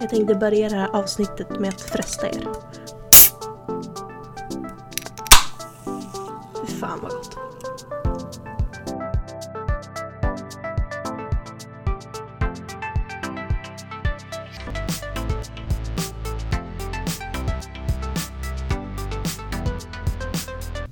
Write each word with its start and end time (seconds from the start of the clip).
Jag 0.00 0.10
tänkte 0.10 0.34
börja 0.34 0.68
det 0.68 0.76
här 0.76 0.88
avsnittet 0.96 1.60
med 1.60 1.68
att 1.68 1.80
fresta 1.80 2.26
er. 2.26 2.48
Fy 6.66 6.72
fan 6.72 6.98
vad 7.02 7.10
gott. 7.10 7.36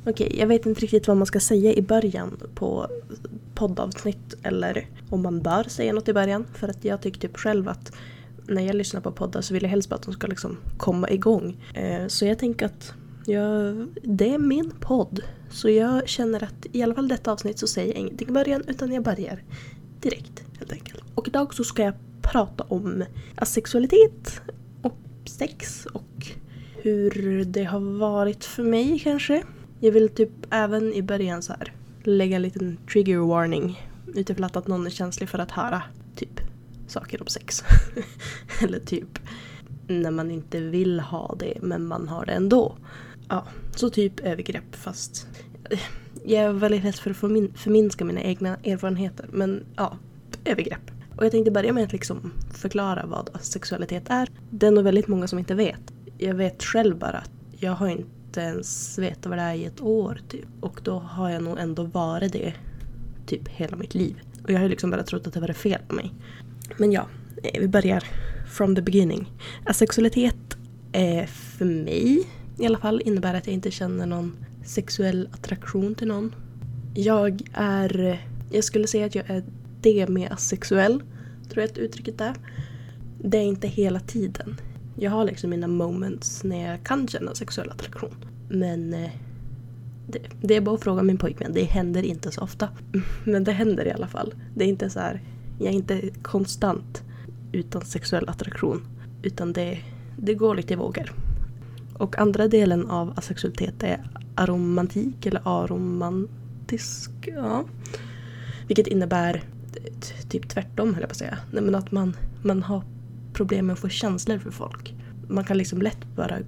Okej, 0.09 0.36
jag 0.38 0.46
vet 0.46 0.66
inte 0.66 0.80
riktigt 0.80 1.09
vad 1.09 1.16
man 1.16 1.27
ska 1.27 1.41
säga 1.41 1.73
i 1.73 1.82
början 1.82 2.41
på 2.54 2.86
poddavsnitt 3.54 4.34
eller 4.43 4.86
om 5.11 5.23
man 5.23 5.43
bör 5.43 5.64
säga 5.64 5.93
något 5.93 6.09
i 6.09 6.12
början. 6.12 6.46
För 6.54 6.68
att 6.68 6.84
jag 6.84 7.00
tycker 7.00 7.20
typ 7.20 7.36
själv 7.36 7.68
att 7.68 7.93
när 8.49 8.63
jag 8.63 8.77
lyssnar 8.77 9.01
på 9.01 9.13
poddar 9.13 9.41
så 9.41 9.55
vill 9.55 9.63
jag 9.63 9.71
helst 9.71 9.89
bara 9.89 9.95
att 9.97 10.03
de 10.03 10.15
ska 10.15 10.27
liksom 10.27 10.57
komma 10.77 11.11
igång. 11.11 11.57
Eh, 11.75 12.07
så 12.07 12.27
jag 12.27 12.39
tänker 12.39 12.67
att 12.67 12.95
jag, 13.27 13.87
det 14.03 14.35
är 14.35 14.39
min 14.39 14.71
podd. 14.81 15.21
Så 15.50 15.71
jag 15.71 16.09
känner 16.09 16.45
att 16.45 16.67
i 16.73 16.82
alla 16.82 16.95
fall 16.95 17.09
detta 17.09 17.32
avsnitt 17.32 17.59
så 17.59 17.67
säger 17.67 17.89
jag 17.89 17.96
ingenting 17.96 18.29
i 18.29 18.32
början 18.32 18.63
utan 18.68 18.93
jag 18.93 19.03
börjar 19.03 19.43
direkt 20.01 20.45
helt 20.59 20.73
enkelt. 20.73 21.04
Och 21.14 21.29
idag 21.29 21.54
så 21.54 21.64
ska 21.64 21.82
jag 21.82 21.95
prata 22.23 22.64
om 22.64 23.04
asexualitet 23.35 24.40
och 24.82 24.99
sex 25.26 25.87
och 25.87 26.26
hur 26.82 27.45
det 27.45 27.65
har 27.65 27.81
varit 27.81 28.45
för 28.45 28.63
mig 28.63 28.99
kanske. 28.99 29.43
Jag 29.81 29.93
vill 29.93 30.09
typ 30.09 30.31
även 30.51 30.93
i 30.93 31.03
början 31.03 31.43
så 31.43 31.53
här 31.53 31.73
lägga 32.03 32.37
en 32.37 32.42
liten 32.42 32.78
trigger 32.92 33.19
warning 33.19 33.81
utifrån 34.15 34.45
att 34.45 34.67
någon 34.67 34.87
är 34.87 34.91
känslig 34.91 35.28
för 35.28 35.39
att 35.39 35.51
höra 35.51 35.83
saker 36.91 37.20
om 37.20 37.27
sex. 37.27 37.64
Eller 38.62 38.78
typ 38.78 39.19
när 39.86 40.11
man 40.11 40.31
inte 40.31 40.61
vill 40.61 41.00
ha 41.00 41.36
det 41.39 41.59
men 41.62 41.86
man 41.86 42.09
har 42.09 42.27
det 42.27 42.33
ändå. 42.33 42.77
Ja, 43.29 43.47
så 43.77 43.91
typ 43.91 44.20
övergrepp 44.20 44.77
fast 44.77 45.27
jag 46.25 46.45
är 46.45 46.53
väldigt 46.53 46.84
rädd 46.84 46.95
för 46.95 47.11
att 47.11 47.17
förmin 47.17 47.53
förminska 47.57 48.05
mina 48.05 48.23
egna 48.23 48.57
erfarenheter 48.57 49.27
men 49.33 49.64
ja, 49.77 49.97
övergrepp. 50.45 50.91
Och 51.17 51.25
jag 51.25 51.33
tänkte 51.33 51.51
börja 51.51 51.73
med 51.73 51.84
att 51.84 51.92
liksom 51.92 52.33
förklara 52.55 53.07
vad 53.07 53.31
sexualitet 53.41 54.11
är. 54.11 54.29
Det 54.51 54.67
är 54.67 54.70
nog 54.70 54.84
väldigt 54.84 55.09
många 55.09 55.27
som 55.27 55.39
inte 55.39 55.55
vet. 55.55 55.92
Jag 56.19 56.34
vet 56.34 56.62
själv 56.62 56.98
bara 56.98 57.19
att 57.19 57.31
jag 57.51 57.73
har 57.73 57.89
inte 57.89 58.41
ens 58.41 58.98
vetat 58.98 59.27
vad 59.27 59.39
det 59.39 59.42
är 59.42 59.55
i 59.55 59.64
ett 59.64 59.81
år 59.81 60.20
typ. 60.29 60.47
Och 60.61 60.81
då 60.84 60.98
har 60.98 61.31
jag 61.31 61.42
nog 61.42 61.59
ändå 61.59 61.83
varit 61.83 62.33
det 62.33 62.55
typ 63.27 63.48
hela 63.48 63.77
mitt 63.77 63.95
liv. 63.95 64.20
Och 64.45 64.51
jag 64.51 64.61
har 64.61 64.69
liksom 64.69 64.91
bara 64.91 65.03
trott 65.03 65.27
att 65.27 65.33
det 65.33 65.41
var 65.41 65.53
fel 65.53 65.81
på 65.89 65.95
mig. 65.95 66.12
Men 66.77 66.92
ja, 66.92 67.06
eh, 67.42 67.61
vi 67.61 67.69
börjar 67.69 68.05
from 68.47 68.75
the 68.75 68.83
beginning. 68.83 69.33
Asexualitet 69.64 70.56
är 70.92 71.27
för 71.27 71.64
mig 71.64 72.27
i 72.58 72.67
alla 72.67 72.78
fall 72.78 73.03
innebär 73.05 73.34
att 73.34 73.47
jag 73.47 73.55
inte 73.55 73.70
känner 73.70 74.06
någon 74.06 74.36
sexuell 74.64 75.28
attraktion 75.33 75.95
till 75.95 76.08
någon. 76.08 76.34
Jag 76.95 77.42
är, 77.55 78.20
jag 78.50 78.64
skulle 78.64 78.86
säga 78.86 79.06
att 79.06 79.14
jag 79.14 79.31
är 79.31 79.45
det 79.81 80.08
med 80.08 80.33
asexuell, 80.33 81.03
tror 81.48 81.62
jag 81.62 81.70
att 81.70 81.78
uttrycket 81.78 82.20
är. 82.20 82.34
Det 83.19 83.39
är 83.39 83.42
inte 83.42 83.69
hela 83.69 84.01
tiden. 84.01 84.61
Jag 84.98 85.11
har 85.11 85.25
liksom 85.25 85.51
mina 85.51 85.67
moments 85.67 86.45
när 86.45 86.70
jag 86.70 86.84
kan 86.84 87.08
känna 87.08 87.34
sexuell 87.34 87.70
attraktion. 87.70 88.14
Men 88.48 88.95
eh, 88.95 89.11
det, 90.06 90.19
det, 90.41 90.56
är 90.56 90.61
bara 90.61 90.75
att 90.75 90.83
fråga 90.83 91.03
min 91.03 91.19
pojkvän, 91.19 91.53
det 91.53 91.64
händer 91.64 92.03
inte 92.03 92.30
så 92.30 92.41
ofta. 92.41 92.69
Men 93.25 93.45
det 93.45 93.53
händer 93.53 93.86
i 93.86 93.92
alla 93.92 94.08
fall. 94.08 94.34
Det 94.55 94.64
är 94.64 94.69
inte 94.69 94.91
så 94.91 95.01
här, 95.01 95.23
jag 95.59 95.69
är 95.69 95.73
inte 95.73 96.11
konstant 96.23 97.03
utan 97.53 97.83
sexuell 97.85 98.29
attraktion. 98.29 98.87
Utan 99.23 99.53
det, 99.53 99.79
det 100.17 100.35
går 100.35 100.55
lite 100.55 100.73
i 100.73 100.77
vågor. 100.77 101.13
Och 101.95 102.19
andra 102.19 102.48
delen 102.48 102.91
av 102.91 103.13
asexualitet 103.17 103.83
är 103.83 104.11
aromantik 104.35 105.27
eller 105.27 105.41
aromantisk. 105.45 107.11
Ja. 107.23 107.64
Vilket 108.67 108.86
innebär 108.86 109.42
typ 110.29 110.48
tvärtom 110.48 110.95
höll 110.95 111.01
jag 111.01 111.08
på 111.08 111.13
att 111.13 111.19
säga. 111.19 111.39
Nej, 111.51 111.63
men 111.63 111.75
att 111.75 111.92
man, 111.92 112.17
man 112.42 112.63
har 112.63 112.83
problem 113.33 113.67
med 113.67 113.73
att 113.75 113.79
få 113.79 113.89
känslor 113.89 114.39
för 114.39 114.51
folk. 114.51 114.95
Man 115.29 115.45
kan 115.45 115.59
liksom 115.59 115.83
lätt 115.83 116.17
bara 116.17 116.39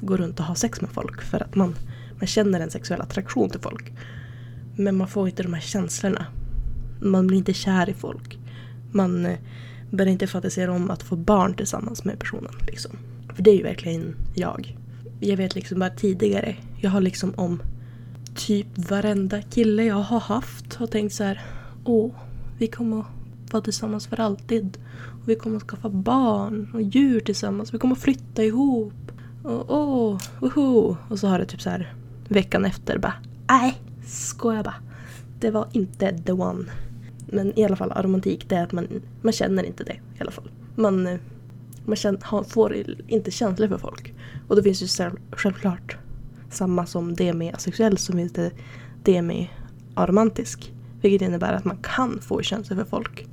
gå 0.00 0.16
runt 0.16 0.40
och 0.40 0.46
ha 0.46 0.54
sex 0.54 0.80
med 0.80 0.90
folk 0.90 1.22
för 1.22 1.42
att 1.42 1.54
man, 1.54 1.74
man 2.18 2.26
känner 2.26 2.60
en 2.60 2.70
sexuell 2.70 3.00
attraktion 3.00 3.50
till 3.50 3.60
folk. 3.60 3.92
Men 4.76 4.96
man 4.96 5.08
får 5.08 5.28
inte 5.28 5.42
de 5.42 5.54
här 5.54 5.60
känslorna. 5.60 6.26
Man 7.00 7.26
blir 7.26 7.38
inte 7.38 7.52
kär 7.52 7.88
i 7.88 7.94
folk. 7.94 8.39
Man 8.92 9.26
eh, 9.26 9.38
börjar 9.90 10.12
inte 10.12 10.26
fantisera 10.26 10.72
om 10.72 10.90
att 10.90 11.02
få 11.02 11.16
barn 11.16 11.54
tillsammans 11.54 12.04
med 12.04 12.18
personen. 12.18 12.52
Liksom. 12.66 12.90
För 13.34 13.42
det 13.42 13.50
är 13.50 13.56
ju 13.56 13.62
verkligen 13.62 14.14
jag. 14.34 14.76
Jag 15.20 15.36
vet 15.36 15.54
liksom 15.54 15.78
bara 15.78 15.90
tidigare. 15.90 16.56
Jag 16.80 16.90
har 16.90 17.00
liksom 17.00 17.34
om 17.36 17.62
typ 18.34 18.90
varenda 18.90 19.42
kille 19.42 19.84
jag 19.84 19.94
har 19.94 20.20
haft 20.20 20.74
har 20.74 20.86
tänkt 20.86 21.14
så 21.14 21.24
här. 21.24 21.40
Åh, 21.84 22.10
vi 22.58 22.66
kommer 22.66 23.00
att 23.00 23.52
vara 23.52 23.62
tillsammans 23.62 24.06
för 24.06 24.20
alltid. 24.20 24.78
Och 25.22 25.28
vi 25.28 25.34
kommer 25.34 25.56
att 25.56 25.62
skaffa 25.62 25.88
barn 25.88 26.70
och 26.74 26.82
djur 26.82 27.20
tillsammans. 27.20 27.74
Vi 27.74 27.78
kommer 27.78 27.96
att 27.96 28.02
flytta 28.02 28.44
ihop. 28.44 29.12
Och 29.42 29.64
åh, 29.68 30.18
woho. 30.40 30.96
Och 31.08 31.18
så 31.18 31.28
har 31.28 31.38
det 31.38 31.46
typ 31.46 31.62
så 31.62 31.70
här 31.70 31.94
veckan 32.28 32.64
efter 32.64 32.98
bara. 32.98 33.14
Nej, 33.48 33.80
skojar 34.06 34.64
bara. 34.64 34.74
Det 35.40 35.50
var 35.50 35.68
inte 35.72 36.18
the 36.18 36.32
one. 36.32 36.64
Men 37.32 37.58
i 37.58 37.64
alla 37.64 37.76
fall 37.76 37.92
aromantik, 37.92 38.48
det 38.48 38.56
är 38.56 38.62
att 38.62 38.72
man, 38.72 39.02
man 39.22 39.32
känner 39.32 39.62
inte 39.62 39.84
det 39.84 39.92
i 39.92 40.20
alla 40.20 40.30
fall. 40.30 40.50
Man, 40.76 41.06
eh, 41.06 41.18
man 41.84 41.96
känner, 41.96 42.42
får 42.42 42.76
inte 43.06 43.30
känslor 43.30 43.68
för 43.68 43.78
folk. 43.78 44.14
Och 44.48 44.56
då 44.56 44.62
finns 44.62 44.82
ju 44.82 45.10
självklart 45.32 45.96
samma 46.50 46.86
som 46.86 47.14
det 47.14 47.32
med 47.32 47.54
asexuell 47.54 47.98
som 47.98 48.16
finns 48.16 48.32
det 48.32 48.50
det 49.02 49.22
med 49.22 49.46
aromantisk. 49.94 50.72
Vilket 51.02 51.28
innebär 51.28 51.52
att 51.52 51.64
man 51.64 51.78
kan 51.82 52.20
få 52.20 52.42
känslor 52.42 52.76
för 52.76 52.84
folk 52.84 53.26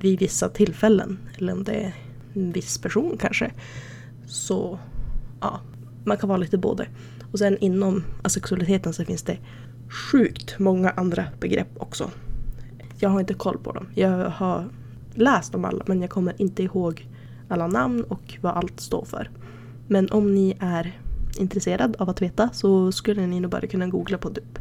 vid 0.00 0.18
vissa 0.18 0.48
tillfällen. 0.48 1.18
Eller 1.36 1.52
om 1.52 1.64
det 1.64 1.72
är 1.72 1.94
en 2.34 2.52
viss 2.52 2.78
person 2.78 3.16
kanske. 3.20 3.52
Så 4.26 4.78
ja, 5.40 5.60
man 6.04 6.16
kan 6.16 6.28
vara 6.28 6.38
lite 6.38 6.58
både. 6.58 6.88
Och 7.32 7.38
sen 7.38 7.58
inom 7.58 8.04
asexualiteten 8.22 8.92
så 8.92 9.04
finns 9.04 9.22
det 9.22 9.38
sjukt 9.88 10.58
många 10.58 10.90
andra 10.90 11.24
begrepp 11.40 11.68
också. 11.76 12.10
Jag 12.98 13.08
har 13.08 13.20
inte 13.20 13.34
koll 13.34 13.58
på 13.58 13.72
dem. 13.72 13.86
Jag 13.94 14.30
har 14.30 14.68
läst 15.14 15.54
om 15.54 15.64
alla 15.64 15.84
men 15.86 16.00
jag 16.00 16.10
kommer 16.10 16.42
inte 16.42 16.62
ihåg 16.62 17.08
alla 17.48 17.66
namn 17.66 18.02
och 18.02 18.38
vad 18.40 18.56
allt 18.56 18.80
står 18.80 19.04
för. 19.04 19.30
Men 19.86 20.10
om 20.10 20.34
ni 20.34 20.56
är 20.60 21.00
intresserad 21.38 21.96
av 21.98 22.10
att 22.10 22.22
veta 22.22 22.48
så 22.52 22.92
skulle 22.92 23.26
ni 23.26 23.40
nog 23.40 23.50
bara 23.50 23.66
kunna 23.66 23.86
googla 23.86 24.18
på 24.18 24.30
typ 24.30 24.58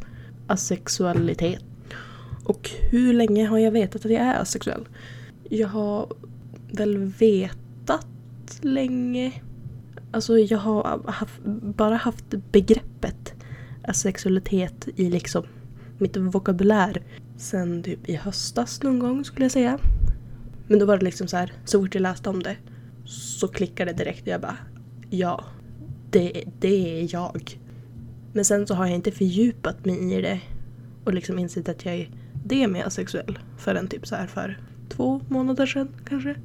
asexualitet. 0.48 1.64
Och 2.44 2.70
hur 2.92 3.14
länge 3.14 3.48
har 3.48 3.58
jag 3.58 3.72
vetat 3.72 4.06
att 4.06 4.12
jag 4.12 4.22
är 4.22 4.42
asexuell? 4.42 4.88
Jag 5.50 5.68
har 5.68 6.08
väl 6.72 6.98
vetat 6.98 8.08
länge. 8.62 9.32
Alltså 10.12 10.38
jag 10.38 10.58
har 10.58 11.02
haft, 11.06 11.42
bara 11.62 11.96
haft 11.96 12.26
begreppet 12.52 13.34
asexualitet 13.84 14.88
i 14.96 15.10
liksom 15.10 15.44
mitt 15.98 16.18
vokabulär 16.18 17.04
sen 17.38 17.84
typ 17.84 18.10
i 18.10 18.16
höstas 18.16 18.84
någon 18.84 19.00
gång 19.00 19.26
skulle 19.26 19.46
jag 19.46 19.52
säga. 19.52 19.80
Men 20.68 20.80
då 20.80 20.86
var 20.86 20.98
det 20.98 21.06
liksom 21.06 21.28
så 21.28 21.38
här, 21.38 21.54
så 21.66 21.82
fort 21.82 21.96
jag 21.96 22.02
läste 22.02 22.30
om 22.30 22.44
det 22.44 22.58
så 23.06 23.48
klickade 23.48 23.92
det 23.92 23.98
direkt 23.98 24.22
och 24.22 24.28
jag 24.28 24.42
bara 24.42 24.58
ja, 25.10 25.44
det, 26.10 26.44
det 26.60 27.02
är 27.02 27.14
jag. 27.14 27.60
Men 28.34 28.46
sen 28.46 28.68
så 28.68 28.74
har 28.74 28.86
jag 28.86 28.96
inte 28.96 29.12
fördjupat 29.12 29.86
mig 29.86 30.14
i 30.14 30.22
det 30.22 30.42
och 31.04 31.14
liksom 31.14 31.40
insett 31.40 31.70
att 31.70 31.86
jag 31.86 31.96
är 31.96 32.10
det 32.46 32.68
med 32.68 32.86
asexuell 32.86 33.40
förrän 33.58 33.88
typ 33.88 34.08
så 34.08 34.16
här 34.16 34.28
för 34.28 34.60
två 34.90 35.22
månader 35.28 35.66
sedan 35.66 35.90
kanske. 36.10 36.36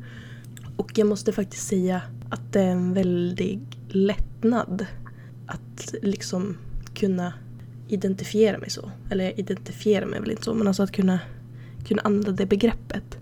Och 0.77 0.99
jag 0.99 1.07
måste 1.07 1.33
faktiskt 1.33 1.69
säga 1.69 2.03
att 2.31 2.53
det 2.53 2.61
är 2.61 2.71
en 2.71 2.95
väldig 2.95 3.61
lättnad 3.89 4.87
att 5.47 5.95
liksom 6.03 6.57
kunna 6.95 7.33
identifiera 7.93 8.59
mig 8.59 8.71
så. 8.71 8.91
Eller 9.11 9.41
identifiera 9.41 10.07
mig 10.07 10.21
väl 10.21 10.31
inte 10.31 10.43
så, 10.43 10.55
men 10.55 10.67
alltså 10.67 10.83
att 10.83 10.93
kunna, 10.93 11.21
kunna 11.87 12.03
använda 12.03 12.33
det 12.33 12.47
begreppet. 12.47 13.19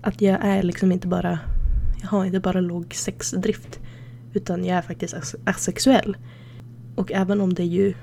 Att 0.00 0.20
jag 0.20 0.38
är 0.42 0.62
liksom 0.62 0.92
inte 0.92 1.08
bara, 1.08 1.38
jag 2.02 2.08
har 2.08 2.24
inte 2.24 2.40
bara 2.40 2.60
låg 2.60 2.94
sexdrift. 2.94 3.80
Utan 4.32 4.64
jag 4.64 4.78
är 4.78 4.82
faktiskt 4.82 5.34
asexuell. 5.44 6.16
Och 6.94 7.12
även 7.12 7.40
om 7.40 7.54
det 7.54 7.62
är 7.62 7.66
ju, 7.66 7.94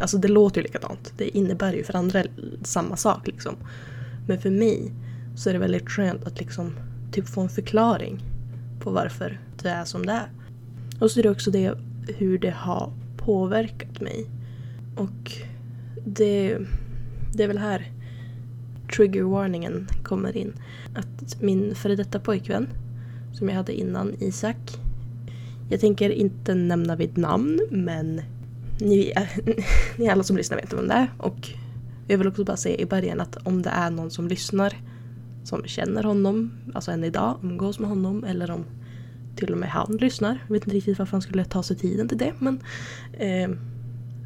alltså 0.00 0.18
det 0.18 0.28
låter 0.28 0.60
ju 0.60 0.62
likadant. 0.62 1.12
Det 1.16 1.36
innebär 1.36 1.72
ju 1.72 1.84
för 1.84 1.96
andra 1.96 2.22
samma 2.62 2.96
sak 2.96 3.26
liksom. 3.26 3.56
Men 4.28 4.40
för 4.40 4.50
mig 4.50 4.92
så 5.36 5.48
är 5.48 5.52
det 5.52 5.58
väldigt 5.58 5.90
skönt 5.90 6.26
att 6.26 6.38
liksom 6.38 6.72
typ 7.12 7.28
få 7.28 7.40
en 7.40 7.48
förklaring 7.48 8.22
på 8.80 8.90
varför 8.90 9.40
det 9.62 9.68
är 9.68 9.84
som 9.84 10.06
det 10.06 10.12
är. 10.12 10.30
Och 11.00 11.10
så 11.10 11.18
är 11.20 11.22
det 11.22 11.30
också 11.30 11.50
det 11.50 11.74
hur 12.18 12.38
det 12.38 12.50
har 12.50 12.92
påverkat 13.16 14.00
mig. 14.00 14.26
Och 14.96 15.32
det, 16.04 16.58
det 17.34 17.42
är 17.42 17.48
väl 17.48 17.58
här 17.58 17.92
trigger 18.96 19.22
warningen 19.22 19.88
kommer 20.02 20.36
in. 20.36 20.52
Att 20.94 21.42
min 21.42 21.74
före 21.74 21.96
detta 21.96 22.20
pojkvän 22.20 22.68
som 23.32 23.48
jag 23.48 23.56
hade 23.56 23.72
innan 23.72 24.14
Isak. 24.18 24.56
Jag 25.70 25.80
tänker 25.80 26.10
inte 26.10 26.54
nämna 26.54 26.96
vid 26.96 27.18
namn 27.18 27.60
men 27.70 28.20
ni, 28.80 29.12
ni 29.96 30.08
alla 30.08 30.22
som 30.22 30.36
lyssnar 30.36 30.56
vet 30.56 30.72
vem 30.72 30.88
det 30.88 30.94
är. 30.94 31.08
Och 31.18 31.50
jag 32.06 32.18
vill 32.18 32.28
också 32.28 32.44
bara 32.44 32.56
säga 32.56 32.76
i 32.76 32.86
början 32.86 33.20
att 33.20 33.36
om 33.36 33.62
det 33.62 33.70
är 33.70 33.90
någon 33.90 34.10
som 34.10 34.28
lyssnar 34.28 34.74
som 35.44 35.64
känner 35.64 36.02
honom, 36.02 36.52
alltså 36.74 36.90
än 36.90 37.04
idag, 37.04 37.38
umgås 37.42 37.78
med 37.78 37.88
honom 37.88 38.24
eller 38.24 38.50
om 38.50 38.64
till 39.36 39.52
och 39.52 39.58
med 39.58 39.68
han 39.68 39.96
lyssnar. 39.96 40.38
Jag 40.46 40.52
vet 40.52 40.62
inte 40.64 40.76
riktigt 40.76 40.98
varför 40.98 41.12
han 41.12 41.22
skulle 41.22 41.44
ta 41.44 41.62
sig 41.62 41.76
tiden 41.76 42.08
till 42.08 42.18
det 42.18 42.32
men 42.38 42.60
eh, 43.12 43.50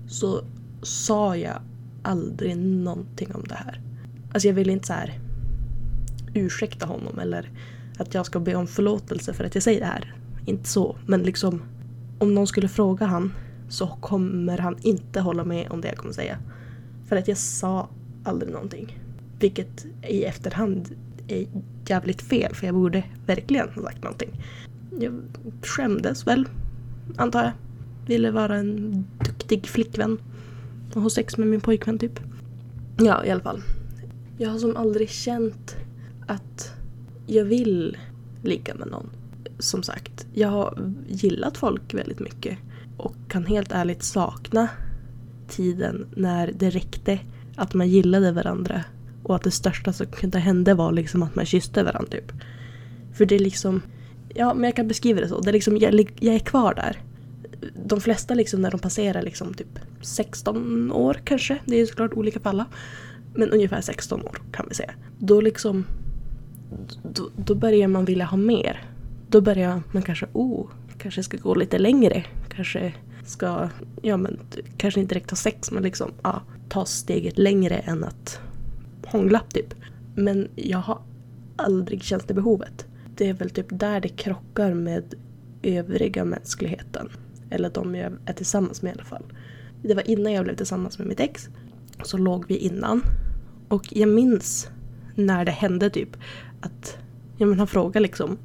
så 0.09 0.43
sa 0.83 1.37
jag 1.37 1.63
aldrig 2.03 2.57
någonting 2.57 3.35
om 3.35 3.45
det 3.49 3.55
här. 3.55 3.81
Alltså 4.33 4.49
jag 4.49 4.55
ville 4.55 4.73
inte 4.73 4.87
så 4.87 4.93
här 4.93 5.19
ursäkta 6.35 6.87
honom 6.87 7.19
eller 7.19 7.51
att 7.99 8.15
jag 8.15 8.27
ska 8.27 8.41
be 8.41 8.55
om 8.55 8.67
förlåtelse 8.67 9.33
för 9.33 9.45
att 9.45 9.55
jag 9.55 9.65
säger 9.65 9.81
det 9.81 9.87
här. 9.87 10.15
Inte 10.47 10.69
så, 10.69 10.97
men 11.07 11.23
liksom 11.23 11.63
om 12.19 12.35
någon 12.35 12.47
skulle 12.47 12.69
fråga 12.69 13.07
han 13.07 13.33
så 13.69 13.87
kommer 13.87 14.59
han 14.59 14.77
inte 14.83 15.21
hålla 15.21 15.45
med 15.45 15.71
om 15.71 15.81
det 15.81 15.89
jag 15.89 15.97
kommer 15.97 16.15
säga. 16.15 16.39
För 17.09 17.17
att 17.17 17.29
jag 17.29 17.39
sa 17.39 17.89
aldrig 18.25 18.53
någonting. 18.53 18.99
Vilket 19.39 19.87
i 20.09 20.25
efterhand 20.25 20.89
är 21.29 21.47
jävligt 21.87 22.23
fel 22.23 22.55
för 22.55 22.67
jag 22.67 22.75
borde 22.75 23.05
verkligen 23.27 23.69
ha 23.69 23.83
sagt 23.83 24.03
någonting. 24.03 24.31
Jag 25.01 25.23
skämdes 25.63 26.27
väl, 26.27 26.49
antar 27.17 27.43
jag. 27.43 27.53
Ville 28.07 28.31
vara 28.31 28.57
en 28.57 29.05
duktig 29.25 29.67
flickvän. 29.67 30.19
Och 30.95 31.03
ha 31.03 31.11
sex 31.11 31.39
med 31.39 31.49
min 31.49 31.61
pojkvän 31.61 31.99
typ. 31.99 32.21
Ja, 32.99 33.25
i 33.25 33.31
alla 33.31 33.43
fall. 33.43 33.63
Jag 34.39 34.51
har 34.51 34.59
som 34.59 34.77
aldrig 34.77 35.11
känt 35.11 35.77
att 36.27 36.73
jag 37.27 37.45
vill 37.45 37.97
ligga 38.43 38.75
med 38.75 38.89
någon. 38.89 39.11
Som 39.59 39.83
sagt, 39.83 40.27
jag 40.35 40.49
har 40.49 40.93
gillat 41.09 41.57
folk 41.57 41.95
väldigt 41.95 42.21
mycket. 42.21 42.59
Och 42.97 43.15
kan 43.29 43.47
helt 43.47 43.73
ärligt 43.73 44.03
sakna 44.03 44.69
tiden 45.49 46.07
när 46.15 46.53
det 46.59 46.71
räckte 46.71 47.19
att 47.57 47.75
man 47.75 47.89
gillade 47.89 48.33
varandra. 48.33 48.85
Och 49.23 49.37
att 49.37 49.43
det 49.43 49.51
största 49.51 49.93
som 49.93 50.07
kunde 50.07 50.39
hända 50.39 50.75
var 50.75 50.93
liksom 50.93 51.23
att 51.23 51.35
man 51.35 51.47
kysste 51.47 51.83
varandra 51.83 52.11
typ. 52.11 52.33
För 53.13 53.27
det 53.27 53.35
är 53.35 53.39
liksom, 53.39 53.83
ja 54.35 54.55
men 54.55 54.65
jag 54.65 54.77
kan 54.77 54.89
beskriva 54.89 55.21
det 55.21 55.29
så. 55.29 55.41
Det 55.41 55.51
är 55.51 55.53
liksom, 55.53 55.77
jag, 55.77 56.13
jag 56.21 56.35
är 56.35 56.39
kvar 56.39 56.75
där. 56.75 56.99
De 57.85 58.01
flesta 58.01 58.35
liksom 58.35 58.63
när 58.63 58.71
de 58.71 58.81
passerar 58.81 59.23
liksom 59.23 59.55
typ 59.55 59.79
16 60.03 60.93
år 60.93 61.21
kanske. 61.25 61.59
Det 61.65 61.77
är 61.77 61.87
såklart 61.87 62.13
olika 62.13 62.41
för 62.41 62.51
alla. 62.51 62.67
Men 63.35 63.51
ungefär 63.51 63.81
16 63.81 64.23
år 64.23 64.43
kan 64.53 64.67
vi 64.69 64.75
säga. 64.75 64.93
Då 65.19 65.41
liksom 65.41 65.85
då, 67.03 67.31
då 67.37 67.55
börjar 67.55 67.89
man 67.89 68.05
vilja 68.05 68.25
ha 68.25 68.37
mer. 68.37 68.85
Då 69.29 69.41
börjar 69.41 69.83
man 69.93 70.03
kanske, 70.03 70.27
oh, 70.33 70.67
kanske 70.99 71.23
ska 71.23 71.37
gå 71.37 71.55
lite 71.55 71.79
längre. 71.79 72.25
Kanske 72.49 72.93
ska, 73.27 73.69
ja 74.03 74.17
men 74.17 74.39
kanske 74.77 75.01
inte 75.01 75.15
direkt 75.15 75.31
ha 75.31 75.37
sex 75.37 75.71
men 75.71 75.83
liksom 75.83 76.13
ja, 76.23 76.43
ta 76.69 76.85
steget 76.85 77.39
längre 77.39 77.75
än 77.75 78.05
att 78.05 78.41
hångla 79.07 79.41
typ. 79.53 79.75
Men 80.15 80.49
jag 80.57 80.79
har 80.79 80.99
aldrig 81.57 82.03
känt 82.03 82.29
det 82.29 82.35
behovet. 82.35 82.87
Det 83.17 83.29
är 83.29 83.35
väl 83.35 83.51
typ 83.51 83.67
där 83.69 84.01
det 84.01 84.09
krockar 84.09 84.75
med 84.75 85.15
övriga 85.63 86.25
mänskligheten. 86.25 87.09
Eller 87.51 87.71
de 87.71 87.95
jag 87.95 88.13
är 88.27 88.33
tillsammans 88.33 88.83
med 88.83 88.91
i 88.91 88.95
alla 88.95 89.05
fall. 89.05 89.25
Det 89.83 89.95
var 89.95 90.11
innan 90.11 90.33
jag 90.33 90.45
blev 90.45 90.57
tillsammans 90.57 90.99
med 90.99 91.09
mitt 91.09 91.21
ex. 91.21 91.49
Så 92.05 92.17
låg 92.19 92.45
vi 92.49 92.57
innan. 92.57 93.03
Och 93.69 93.87
jag 93.91 94.09
minns 94.09 94.69
när 95.15 95.45
det 95.45 95.51
hände 95.51 95.91
typ 95.91 96.17
att 96.61 96.99
ja, 97.37 97.47
men 97.47 97.59
han 97.59 97.67
frågade 97.67 98.01
liksom 98.01 98.39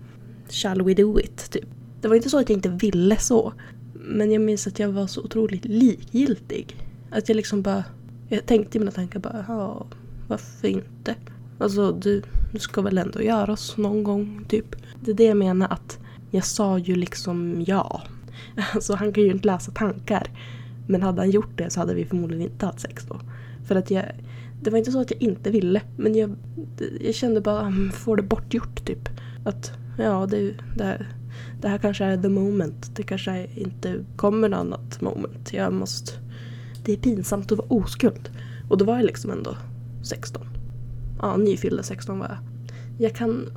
Shall 0.49 0.81
we 0.81 0.93
do 0.93 1.19
it? 1.19 1.51
Typ. 1.51 1.65
Det 2.01 2.07
var 2.07 2.15
inte 2.15 2.29
så 2.29 2.39
att 2.39 2.49
jag 2.49 2.57
inte 2.57 2.69
ville 2.69 3.17
så. 3.17 3.53
Men 3.93 4.31
jag 4.31 4.41
minns 4.41 4.67
att 4.67 4.79
jag 4.79 4.89
var 4.89 5.07
så 5.07 5.21
otroligt 5.21 5.65
likgiltig. 5.65 6.77
Att 7.11 7.29
jag 7.29 7.35
liksom 7.35 7.61
bara... 7.61 7.83
Jag 8.29 8.45
tänkte 8.45 8.77
i 8.77 8.79
mina 8.79 8.91
tankar 8.91 9.19
bara, 9.19 9.45
ja, 9.47 9.87
varför 10.27 10.67
inte? 10.67 11.15
Alltså, 11.57 11.91
du, 11.91 12.21
du 12.51 12.59
ska 12.59 12.81
väl 12.81 12.97
ändå 12.97 13.21
göra 13.21 13.53
oss 13.53 13.77
någon 13.77 14.03
gång, 14.03 14.45
typ. 14.49 14.75
Det 15.01 15.11
är 15.11 15.15
det 15.15 15.23
jag 15.23 15.37
menar 15.37 15.67
att 15.67 15.99
jag 16.31 16.45
sa 16.45 16.77
ju 16.77 16.95
liksom 16.95 17.63
ja. 17.67 18.01
Alltså 18.73 18.95
han 18.95 19.13
kan 19.13 19.23
ju 19.23 19.31
inte 19.31 19.47
läsa 19.47 19.71
tankar. 19.71 20.27
Men 20.87 21.01
hade 21.01 21.21
han 21.21 21.31
gjort 21.31 21.57
det 21.57 21.69
så 21.69 21.79
hade 21.79 21.93
vi 21.93 22.05
förmodligen 22.05 22.43
inte 22.43 22.65
haft 22.65 22.79
sex 22.79 23.05
då. 23.09 23.19
För 23.67 23.75
att 23.75 23.91
jag, 23.91 24.05
det 24.61 24.69
var 24.69 24.77
inte 24.77 24.91
så 24.91 25.01
att 25.01 25.11
jag 25.11 25.21
inte 25.21 25.51
ville, 25.51 25.81
men 25.97 26.15
jag, 26.15 26.35
jag 27.01 27.15
kände 27.15 27.41
bara, 27.41 27.65
mm, 27.65 27.91
får 27.91 28.17
det 28.17 28.23
bortgjort 28.23 28.85
typ. 28.85 29.09
Att 29.45 29.71
ja, 29.97 30.27
det, 30.29 30.53
det, 30.77 30.83
här, 30.83 31.07
det 31.61 31.67
här 31.67 31.77
kanske 31.77 32.05
är 32.05 32.17
the 32.17 32.29
moment. 32.29 32.95
Det 32.95 33.03
kanske 33.03 33.47
inte 33.55 34.05
kommer 34.15 34.49
något 34.49 34.59
annat 34.59 35.01
moment. 35.01 35.53
Jag 35.53 35.73
måste... 35.73 36.11
Det 36.85 36.93
är 36.93 36.97
pinsamt 36.97 37.51
att 37.51 37.57
vara 37.57 37.67
oskuld. 37.67 38.29
Och 38.69 38.77
då 38.77 38.85
var 38.85 38.95
jag 38.95 39.05
liksom 39.05 39.31
ändå 39.31 39.57
16. 40.03 40.47
Ja, 41.21 41.37
nyfyllda 41.37 41.83
16 41.83 42.19
var 42.19 42.27
jag. 42.27 42.37
Jag 42.97 43.15
kan 43.15 43.49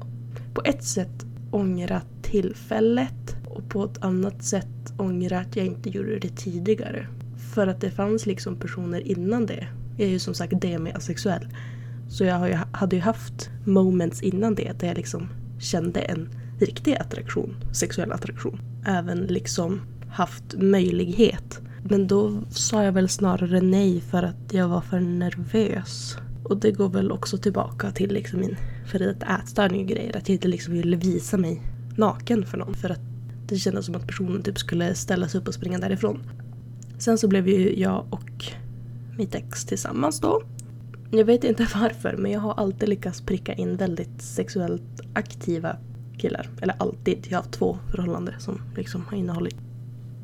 på 0.55 0.63
ett 0.65 0.85
sätt 0.85 1.27
ångra 1.51 2.01
tillfället 2.23 3.38
och 3.59 3.69
på 3.69 3.85
ett 3.85 4.05
annat 4.05 4.43
sätt 4.43 4.93
ångra 4.97 5.39
att 5.39 5.57
jag 5.57 5.67
inte 5.67 5.91
gjorde 5.91 6.19
det 6.19 6.37
tidigare. 6.37 7.07
För 7.55 7.67
att 7.67 7.81
det 7.81 7.91
fanns 7.91 8.27
liksom 8.27 8.57
personer 8.57 9.01
innan 9.01 9.47
det 9.47 9.69
jag 9.99 10.09
är 10.09 10.13
ju 10.13 10.19
som 10.19 10.35
sagt 10.35 10.53
demi-asexuell. 10.53 11.49
Så 12.09 12.25
jag 12.25 12.49
ju, 12.49 12.55
hade 12.73 12.97
ju 12.97 13.03
haft 13.03 13.51
moments 13.65 14.23
innan 14.23 14.55
det 14.55 14.81
där 14.81 14.89
jag 14.89 14.97
liksom 14.97 15.29
kände 15.61 16.01
en 16.01 16.29
riktig 16.61 16.95
attraktion, 16.95 17.57
sexuell 17.73 18.13
attraktion. 18.13 18.61
Även 18.87 19.19
liksom 19.19 19.81
haft 20.09 20.55
möjlighet. 20.59 21.61
Men 21.83 22.07
då 22.07 22.43
sa 22.51 22.85
jag 22.85 22.93
väl 22.93 23.09
snarare 23.09 23.61
nej 23.61 24.01
för 24.01 24.23
att 24.23 24.53
jag 24.53 24.69
var 24.69 24.81
för 24.81 25.01
nervös. 25.01 26.17
Och 26.45 26.57
det 26.57 26.73
går 26.73 26.89
väl 26.89 27.13
också 27.13 27.39
tillbaka 27.39 27.91
till 27.91 28.13
liksom 28.13 28.41
min 28.41 28.57
före 28.87 29.07
detta 29.07 29.27
ätstörning 29.43 29.81
och 29.81 29.89
grejer. 29.89 30.17
Att 30.17 30.29
jag 30.29 30.35
inte 30.35 30.49
liksom 30.49 30.75
ville 30.75 30.97
visa 30.97 31.37
mig 31.37 31.63
naken 31.97 32.47
för 32.47 32.59
någon. 32.59 32.75
För 32.75 32.91
att 32.91 33.08
det 33.49 33.57
kändes 33.57 33.87
som 33.87 33.95
att 33.95 34.07
personen 34.07 34.43
typ 34.43 34.59
skulle 34.59 34.95
ställa 34.95 35.29
sig 35.29 35.41
upp 35.41 35.49
och 35.49 35.55
springa 35.55 35.79
därifrån. 35.79 36.23
Sen 36.99 37.19
så 37.19 37.29
blev 37.29 37.49
ju 37.49 37.81
jag 37.81 38.07
och 38.11 38.45
mitt 39.19 39.35
ex 39.35 39.65
tillsammans 39.65 40.21
då. 40.21 40.43
Jag 41.11 41.25
vet 41.25 41.45
inte 41.45 41.69
varför 41.75 42.17
men 42.17 42.33
jag 42.33 42.41
har 42.41 42.55
alltid 42.55 42.89
lyckats 42.89 43.21
pricka 43.21 43.55
in 43.55 43.77
väldigt 43.77 44.23
sexuellt 44.23 45.01
aktiva 45.13 45.77
killar. 46.19 46.51
Eller 46.61 46.75
alltid. 46.79 47.27
Jag 47.29 47.39
har 47.39 47.43
haft 47.43 47.53
två 47.53 47.79
förhållanden 47.91 48.35
som 48.39 48.61
liksom 48.77 49.07
har 49.07 49.17
innehållit 49.17 49.57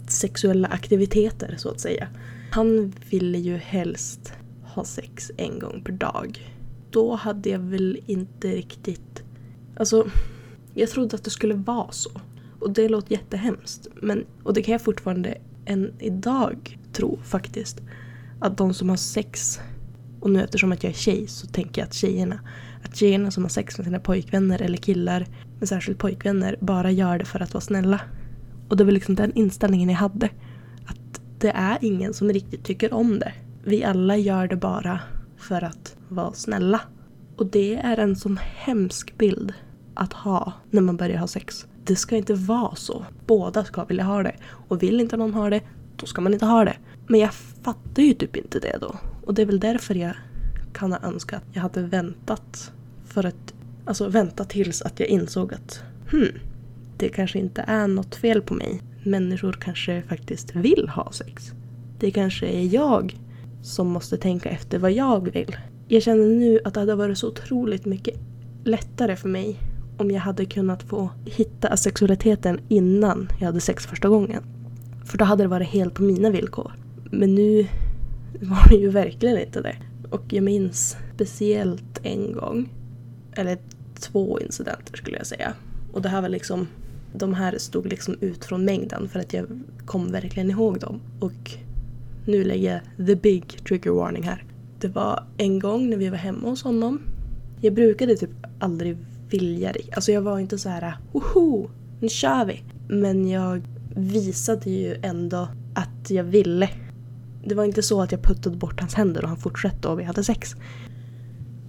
sexuella 0.08 0.68
aktiviteter 0.68 1.54
så 1.58 1.68
att 1.68 1.80
säga. 1.80 2.08
Han 2.50 2.92
ville 3.10 3.38
ju 3.38 3.56
helst 3.56 4.32
ha 4.62 4.84
sex 4.84 5.30
en 5.36 5.58
gång 5.58 5.82
per 5.84 5.92
dag. 5.92 6.52
Då 6.90 7.14
hade 7.14 7.48
jag 7.48 7.58
väl 7.58 7.98
inte 8.06 8.48
riktigt... 8.48 9.22
Alltså, 9.76 10.06
jag 10.74 10.90
trodde 10.90 11.16
att 11.16 11.24
det 11.24 11.30
skulle 11.30 11.54
vara 11.54 11.90
så. 11.90 12.10
Och 12.64 12.70
det 12.70 12.88
låter 12.88 13.12
jättehemskt. 13.12 13.88
Men, 13.94 14.24
och 14.42 14.54
det 14.54 14.62
kan 14.62 14.72
jag 14.72 14.80
fortfarande 14.82 15.38
än 15.64 15.92
idag 15.98 16.78
tro 16.92 17.18
faktiskt 17.24 17.82
att 18.40 18.56
de 18.56 18.74
som 18.74 18.88
har 18.88 18.96
sex, 18.96 19.60
och 20.20 20.30
nu 20.30 20.44
eftersom 20.44 20.72
att 20.72 20.82
jag 20.82 20.90
är 20.90 20.96
tjej 20.96 21.26
så 21.26 21.46
tänker 21.46 21.80
jag 21.80 21.86
att 21.86 21.94
tjejerna, 21.94 22.40
att 22.84 22.96
tjejerna 22.96 23.30
som 23.30 23.44
har 23.44 23.48
sex 23.48 23.78
med 23.78 23.84
sina 23.84 24.00
pojkvänner 24.00 24.62
eller 24.62 24.76
killar, 24.76 25.26
men 25.58 25.68
särskilt 25.68 25.98
pojkvänner, 25.98 26.56
bara 26.60 26.90
gör 26.90 27.18
det 27.18 27.24
för 27.24 27.40
att 27.40 27.54
vara 27.54 27.60
snälla. 27.60 28.00
Och 28.68 28.76
det 28.76 28.84
var 28.84 28.92
liksom 28.92 29.14
den 29.14 29.32
inställningen 29.34 29.88
jag 29.88 29.96
hade. 29.96 30.28
Att 30.86 31.20
det 31.38 31.50
är 31.50 31.78
ingen 31.80 32.14
som 32.14 32.32
riktigt 32.32 32.64
tycker 32.64 32.94
om 32.94 33.18
det. 33.18 33.32
Vi 33.64 33.84
alla 33.84 34.16
gör 34.16 34.48
det 34.48 34.56
bara 34.56 35.00
för 35.36 35.64
att 35.64 35.96
vara 36.08 36.32
snälla. 36.32 36.80
Och 37.36 37.46
det 37.46 37.74
är 37.74 37.96
en 37.96 38.16
sån 38.16 38.38
hemsk 38.42 39.18
bild 39.18 39.52
att 39.94 40.12
ha 40.12 40.52
när 40.70 40.82
man 40.82 40.96
börjar 40.96 41.18
ha 41.18 41.26
sex. 41.26 41.66
Det 41.84 41.96
ska 41.96 42.16
inte 42.16 42.34
vara 42.34 42.74
så. 42.74 43.06
Båda 43.26 43.64
ska 43.64 43.84
vilja 43.84 44.04
ha 44.04 44.22
det. 44.22 44.34
Och 44.68 44.82
vill 44.82 45.00
inte 45.00 45.16
någon 45.16 45.34
ha 45.34 45.50
det, 45.50 45.60
då 45.96 46.06
ska 46.06 46.20
man 46.20 46.32
inte 46.32 46.46
ha 46.46 46.64
det. 46.64 46.76
Men 47.06 47.20
jag 47.20 47.34
fattar 47.34 48.02
ju 48.02 48.14
typ 48.14 48.36
inte 48.36 48.58
det 48.58 48.78
då. 48.80 48.96
Och 49.24 49.34
det 49.34 49.42
är 49.42 49.46
väl 49.46 49.60
därför 49.60 49.94
jag 49.94 50.14
kan 50.72 50.92
ha 50.92 50.98
önskat 51.02 51.42
att 51.42 51.56
jag 51.56 51.62
hade 51.62 51.82
väntat. 51.82 52.72
För 53.04 53.26
att, 53.26 53.54
alltså 53.84 54.08
vänta 54.08 54.44
tills 54.44 54.82
att 54.82 55.00
jag 55.00 55.08
insåg 55.08 55.54
att 55.54 55.82
hmm, 56.10 56.28
det 56.96 57.08
kanske 57.08 57.38
inte 57.38 57.64
är 57.66 57.88
något 57.88 58.14
fel 58.14 58.42
på 58.42 58.54
mig. 58.54 58.82
Människor 59.02 59.52
kanske 59.52 60.02
faktiskt 60.02 60.56
vill 60.56 60.88
ha 60.88 61.12
sex. 61.12 61.52
Det 61.98 62.10
kanske 62.10 62.46
är 62.46 62.74
jag 62.74 63.18
som 63.62 63.88
måste 63.88 64.16
tänka 64.16 64.48
efter 64.48 64.78
vad 64.78 64.92
jag 64.92 65.32
vill. 65.32 65.56
Jag 65.88 66.02
känner 66.02 66.26
nu 66.26 66.60
att 66.64 66.74
det 66.74 66.80
hade 66.80 66.94
varit 66.94 67.18
så 67.18 67.28
otroligt 67.28 67.84
mycket 67.84 68.14
lättare 68.64 69.16
för 69.16 69.28
mig 69.28 69.58
om 69.96 70.10
jag 70.10 70.20
hade 70.20 70.44
kunnat 70.44 70.82
få 70.82 71.10
hitta 71.24 71.76
sexualiteten 71.76 72.60
innan 72.68 73.28
jag 73.40 73.46
hade 73.46 73.60
sex 73.60 73.86
första 73.86 74.08
gången. 74.08 74.42
För 75.04 75.18
då 75.18 75.24
hade 75.24 75.44
det 75.44 75.48
varit 75.48 75.68
helt 75.68 75.94
på 75.94 76.02
mina 76.02 76.30
villkor. 76.30 76.72
Men 77.10 77.34
nu 77.34 77.66
var 78.40 78.68
det 78.68 78.76
ju 78.76 78.88
verkligen 78.88 79.38
inte 79.38 79.60
det. 79.60 79.76
Och 80.10 80.32
jag 80.32 80.44
minns 80.44 80.96
speciellt 81.14 82.00
en 82.02 82.32
gång, 82.32 82.68
eller 83.32 83.58
två 84.00 84.40
incidenter 84.40 84.96
skulle 84.96 85.16
jag 85.16 85.26
säga. 85.26 85.54
Och 85.92 86.02
det 86.02 86.08
här 86.08 86.22
var 86.22 86.28
liksom, 86.28 86.68
de 87.12 87.34
här 87.34 87.58
stod 87.58 87.86
liksom 87.86 88.16
ut 88.20 88.44
från 88.44 88.64
mängden 88.64 89.08
för 89.08 89.20
att 89.20 89.32
jag 89.32 89.46
kom 89.84 90.12
verkligen 90.12 90.50
ihåg 90.50 90.80
dem. 90.80 91.00
Och 91.20 91.50
nu 92.26 92.44
lägger 92.44 92.72
jag 92.72 93.06
the 93.06 93.16
big 93.16 93.64
trigger 93.68 93.90
warning 93.90 94.22
här. 94.22 94.44
Det 94.80 94.88
var 94.88 95.24
en 95.36 95.58
gång 95.58 95.90
när 95.90 95.96
vi 95.96 96.08
var 96.08 96.16
hemma 96.16 96.48
hos 96.48 96.62
honom. 96.62 97.00
Jag 97.60 97.74
brukade 97.74 98.16
typ 98.16 98.30
aldrig 98.58 98.96
vilja 99.34 99.72
det. 99.72 99.94
Alltså 99.94 100.12
jag 100.12 100.22
var 100.22 100.38
inte 100.38 100.58
så 100.58 100.68
här 100.68 100.96
woho, 101.12 101.70
nu 102.00 102.08
kör 102.08 102.44
vi. 102.44 102.62
Men 102.88 103.28
jag 103.28 103.62
visade 103.96 104.70
ju 104.70 104.96
ändå 105.02 105.48
att 105.74 106.10
jag 106.10 106.24
ville. 106.24 106.70
Det 107.44 107.54
var 107.54 107.64
inte 107.64 107.82
så 107.82 108.02
att 108.02 108.12
jag 108.12 108.22
puttade 108.22 108.56
bort 108.56 108.80
hans 108.80 108.94
händer 108.94 109.22
och 109.22 109.28
han 109.28 109.36
fortsatte 109.36 109.88
och 109.88 110.00
vi 110.00 110.04
hade 110.04 110.24
sex. 110.24 110.56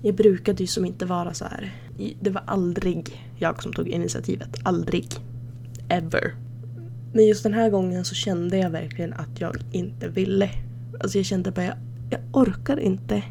Jag 0.01 0.15
brukade 0.15 0.63
ju 0.63 0.67
som 0.67 0.85
inte 0.85 1.05
vara 1.05 1.33
så 1.33 1.45
här. 1.45 1.75
Det 2.21 2.29
var 2.29 2.43
aldrig 2.47 3.23
jag 3.37 3.63
som 3.63 3.73
tog 3.73 3.87
initiativet. 3.87 4.57
Aldrig. 4.63 5.07
Ever. 5.89 6.35
Men 7.13 7.27
just 7.27 7.43
den 7.43 7.53
här 7.53 7.69
gången 7.69 8.05
så 8.05 8.15
kände 8.15 8.57
jag 8.57 8.69
verkligen 8.69 9.13
att 9.13 9.41
jag 9.41 9.57
inte 9.71 10.07
ville. 10.07 10.49
Alltså 10.99 11.17
jag 11.17 11.25
kände 11.25 11.51
bara, 11.51 11.65
jag, 11.65 11.75
jag 12.09 12.21
orkar 12.33 12.79
inte 12.79 13.23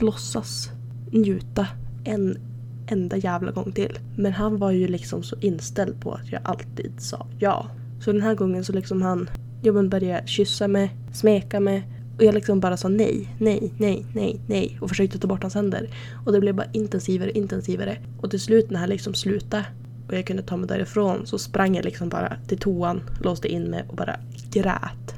låtsas 0.00 0.70
njuta 1.12 1.66
en 2.04 2.38
enda 2.86 3.16
jävla 3.16 3.50
gång 3.50 3.72
till. 3.72 3.98
Men 4.16 4.32
han 4.32 4.58
var 4.58 4.70
ju 4.70 4.88
liksom 4.88 5.22
så 5.22 5.36
inställd 5.40 6.00
på 6.00 6.12
att 6.12 6.32
jag 6.32 6.40
alltid 6.44 6.92
sa 6.98 7.26
ja. 7.38 7.70
Så 8.00 8.12
den 8.12 8.22
här 8.22 8.34
gången 8.34 8.64
så 8.64 8.72
liksom 8.72 9.02
han 9.02 9.30
ja, 9.62 9.72
men 9.72 9.88
började 9.88 10.26
kyssa 10.26 10.68
mig, 10.68 10.96
smeka 11.12 11.60
mig 11.60 11.88
och 12.16 12.24
jag 12.24 12.34
liksom 12.34 12.60
bara 12.60 12.76
sa 12.76 12.88
nej, 12.88 13.28
nej, 13.38 13.72
nej, 13.78 14.06
nej, 14.14 14.40
nej 14.46 14.78
och 14.80 14.88
försökte 14.88 15.18
ta 15.18 15.28
bort 15.28 15.42
hans 15.42 15.54
händer. 15.54 15.88
Och 16.26 16.32
det 16.32 16.40
blev 16.40 16.54
bara 16.54 16.66
intensivare, 16.72 17.30
och 17.30 17.36
intensivare. 17.36 17.98
Och 18.20 18.30
till 18.30 18.40
slut 18.40 18.70
när 18.70 18.80
han 18.80 18.88
liksom 18.88 19.14
slutade 19.14 19.64
och 20.08 20.14
jag 20.14 20.26
kunde 20.26 20.42
ta 20.42 20.56
mig 20.56 20.68
därifrån 20.68 21.26
så 21.26 21.38
sprang 21.38 21.76
jag 21.76 21.84
liksom 21.84 22.08
bara 22.08 22.36
till 22.48 22.58
toan, 22.58 23.00
låste 23.22 23.48
in 23.48 23.64
mig 23.64 23.84
och 23.88 23.96
bara 23.96 24.16
grät. 24.50 25.14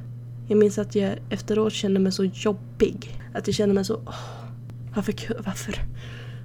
Jag 0.48 0.58
minns 0.58 0.78
att 0.78 0.94
jag 0.94 1.18
efteråt 1.30 1.72
kände 1.72 2.00
mig 2.00 2.12
så 2.12 2.24
jobbig. 2.24 3.20
Att 3.34 3.46
jag 3.46 3.54
kände 3.54 3.74
mig 3.74 3.84
så... 3.84 3.94
Oh, 3.94 4.14
varför, 4.94 5.14
varför, 5.44 5.74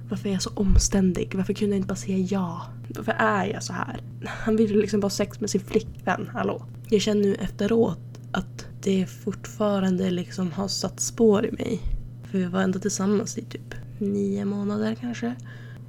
varför 0.08 0.28
är 0.28 0.32
jag 0.32 0.42
så 0.42 0.50
omständig? 0.54 1.34
Varför 1.34 1.52
kunde 1.52 1.76
jag 1.76 1.78
inte 1.78 1.88
bara 1.88 1.96
säga 1.96 2.18
ja? 2.18 2.66
Varför 2.88 3.12
är 3.18 3.44
jag 3.46 3.62
så 3.62 3.72
här? 3.72 4.00
Han 4.24 4.56
ville 4.56 4.80
liksom 4.80 5.00
bara 5.00 5.04
ha 5.04 5.10
sex 5.10 5.40
med 5.40 5.50
sin 5.50 5.60
flickvän, 5.60 6.30
hallå? 6.32 6.66
Jag 6.88 7.00
känner 7.00 7.22
nu 7.22 7.34
efteråt 7.34 7.98
att 8.32 8.66
det 8.82 9.06
fortfarande 9.06 10.10
liksom 10.10 10.52
har 10.52 10.68
satt 10.68 11.00
spår 11.00 11.46
i 11.46 11.52
mig. 11.52 11.80
För 12.24 12.38
vi 12.38 12.44
var 12.44 12.62
ändå 12.62 12.78
tillsammans 12.78 13.38
i 13.38 13.42
typ 13.42 13.74
nio 13.98 14.44
månader 14.44 14.96
kanske. 15.00 15.34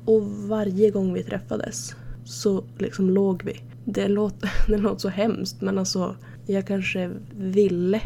Och 0.06 0.22
varje 0.28 0.92
gång 0.92 1.14
vi 1.14 1.24
träffades 1.24 1.96
så 2.26 2.64
liksom 2.78 3.10
låg 3.10 3.44
vi. 3.44 3.62
Det 3.86 4.08
låter, 4.08 4.52
det 4.68 4.78
låter 4.78 5.00
så 5.00 5.10
hemskt 5.10 5.62
men 5.62 5.78
alltså 5.78 6.16
jag 6.46 6.68
kanske 6.68 7.12
ville 7.38 8.02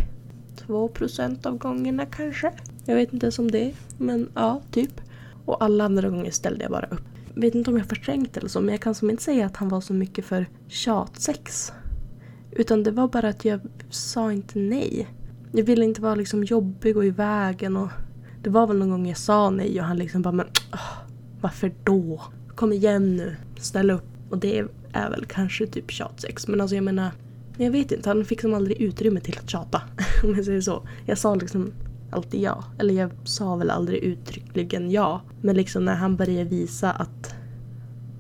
två 0.55 0.87
procent 0.87 1.45
av 1.45 1.57
gångerna 1.57 2.05
kanske. 2.05 2.51
Jag 2.85 2.95
vet 2.95 3.13
inte 3.13 3.25
ens 3.25 3.39
om 3.39 3.51
det 3.51 3.73
men 3.97 4.29
ja, 4.33 4.61
typ. 4.71 5.01
Och 5.45 5.63
alla 5.63 5.85
andra 5.85 6.09
gånger 6.09 6.31
ställde 6.31 6.63
jag 6.63 6.71
bara 6.71 6.85
upp. 6.85 7.01
Vet 7.35 7.55
inte 7.55 7.71
om 7.71 7.77
jag 7.77 7.85
förträngt 7.85 8.37
eller 8.37 8.49
så 8.49 8.61
men 8.61 8.69
jag 8.69 8.81
kan 8.81 8.95
som 8.95 9.09
inte 9.09 9.23
säga 9.23 9.45
att 9.45 9.57
han 9.57 9.69
var 9.69 9.81
så 9.81 9.93
mycket 9.93 10.25
för 10.25 10.45
tjatsex. 10.67 11.71
Utan 12.51 12.83
det 12.83 12.91
var 12.91 13.07
bara 13.07 13.29
att 13.29 13.45
jag 13.45 13.59
sa 13.89 14.31
inte 14.31 14.59
nej. 14.59 15.07
Jag 15.51 15.63
ville 15.63 15.85
inte 15.85 16.01
vara 16.01 16.15
liksom 16.15 16.43
jobbig 16.43 16.97
och 16.97 17.05
i 17.05 17.09
vägen 17.09 17.77
och 17.77 17.89
det 18.43 18.49
var 18.49 18.67
väl 18.67 18.77
någon 18.77 18.89
gång 18.89 19.07
jag 19.07 19.17
sa 19.17 19.49
nej 19.49 19.79
och 19.79 19.85
han 19.85 19.97
liksom 19.97 20.21
bara 20.21 20.31
men 20.31 20.47
åh, 20.73 20.97
varför 21.41 21.71
då? 21.83 22.21
Kom 22.55 22.73
igen 22.73 23.15
nu, 23.15 23.35
ställ 23.59 23.91
upp. 23.91 24.05
Och 24.29 24.37
det 24.37 24.59
är 24.93 25.09
väl 25.09 25.25
kanske 25.25 25.67
typ 25.67 25.91
tjatsex 25.91 26.47
men 26.47 26.61
alltså 26.61 26.75
jag 26.75 26.83
menar 26.83 27.11
jag 27.57 27.71
vet 27.71 27.91
inte, 27.91 28.09
han 28.09 28.25
fick 28.25 28.41
som 28.41 28.53
aldrig 28.53 28.81
utrymme 28.81 29.19
till 29.19 29.37
att 29.37 29.49
tjata. 29.49 29.81
Om 30.23 30.35
jag 30.35 30.45
säger 30.45 30.61
så. 30.61 30.87
Jag 31.05 31.17
sa 31.17 31.35
liksom 31.35 31.71
alltid 32.09 32.41
ja. 32.41 32.63
Eller 32.79 32.93
jag 32.93 33.11
sa 33.23 33.55
väl 33.55 33.69
aldrig 33.69 33.99
uttryckligen 33.99 34.91
ja. 34.91 35.21
Men 35.41 35.55
liksom 35.55 35.85
när 35.85 35.95
han 35.95 36.15
började 36.15 36.49
visa 36.49 36.91
att 36.91 37.35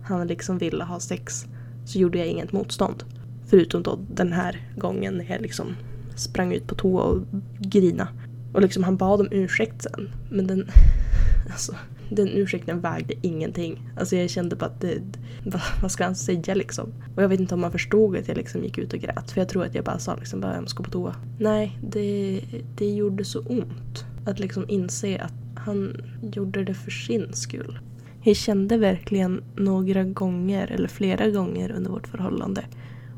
han 0.03 0.27
liksom 0.27 0.57
ville 0.57 0.83
ha 0.83 0.99
sex 0.99 1.45
så 1.85 1.99
gjorde 1.99 2.17
jag 2.17 2.27
inget 2.27 2.51
motstånd. 2.51 3.03
Förutom 3.45 3.83
då 3.83 3.99
den 4.15 4.33
här 4.33 4.71
gången 4.77 5.17
när 5.17 5.31
jag 5.31 5.41
liksom 5.41 5.75
sprang 6.15 6.53
ut 6.53 6.67
på 6.67 6.75
toa 6.75 7.03
och 7.03 7.21
grina. 7.59 8.07
Och 8.53 8.61
liksom 8.61 8.83
han 8.83 8.97
bad 8.97 9.21
om 9.21 9.27
ursäkt 9.31 9.81
sen. 9.81 10.09
Men 10.29 10.47
den... 10.47 10.67
Alltså, 11.51 11.75
den 12.09 12.27
ursäkten 12.27 12.81
vägde 12.81 13.13
ingenting. 13.21 13.89
Alltså 13.97 14.15
jag 14.15 14.29
kände 14.29 14.55
bara 14.55 14.65
att 14.65 14.81
det... 14.81 15.01
Vad, 15.45 15.61
vad 15.81 15.91
ska 15.91 16.03
han 16.03 16.15
säga 16.15 16.55
liksom? 16.55 16.93
Och 17.15 17.23
jag 17.23 17.29
vet 17.29 17.39
inte 17.39 17.55
om 17.55 17.63
han 17.63 17.71
förstod 17.71 18.17
att 18.17 18.27
jag 18.27 18.37
liksom 18.37 18.63
gick 18.63 18.77
ut 18.77 18.93
och 18.93 18.99
grät. 18.99 19.31
För 19.31 19.41
jag 19.41 19.49
tror 19.49 19.65
att 19.65 19.75
jag 19.75 19.85
bara 19.85 19.99
sa 19.99 20.15
liksom 20.15 20.41
bara 20.41 20.53
jag 20.53 20.61
måste 20.61 20.77
gå 20.77 20.83
på 20.83 20.91
toa. 20.91 21.15
Nej, 21.39 21.79
det, 21.83 22.41
det 22.75 22.89
gjorde 22.89 23.25
så 23.25 23.39
ont. 23.39 24.05
Att 24.25 24.39
liksom 24.39 24.65
inse 24.67 25.17
att 25.17 25.33
han 25.55 26.01
gjorde 26.21 26.63
det 26.63 26.73
för 26.73 26.91
sin 26.91 27.33
skull. 27.33 27.79
Jag 28.23 28.35
kände 28.35 28.77
verkligen 28.77 29.43
några 29.55 30.03
gånger, 30.03 30.71
eller 30.71 30.87
flera 30.87 31.29
gånger 31.29 31.71
under 31.71 31.91
vårt 31.91 32.07
förhållande 32.07 32.65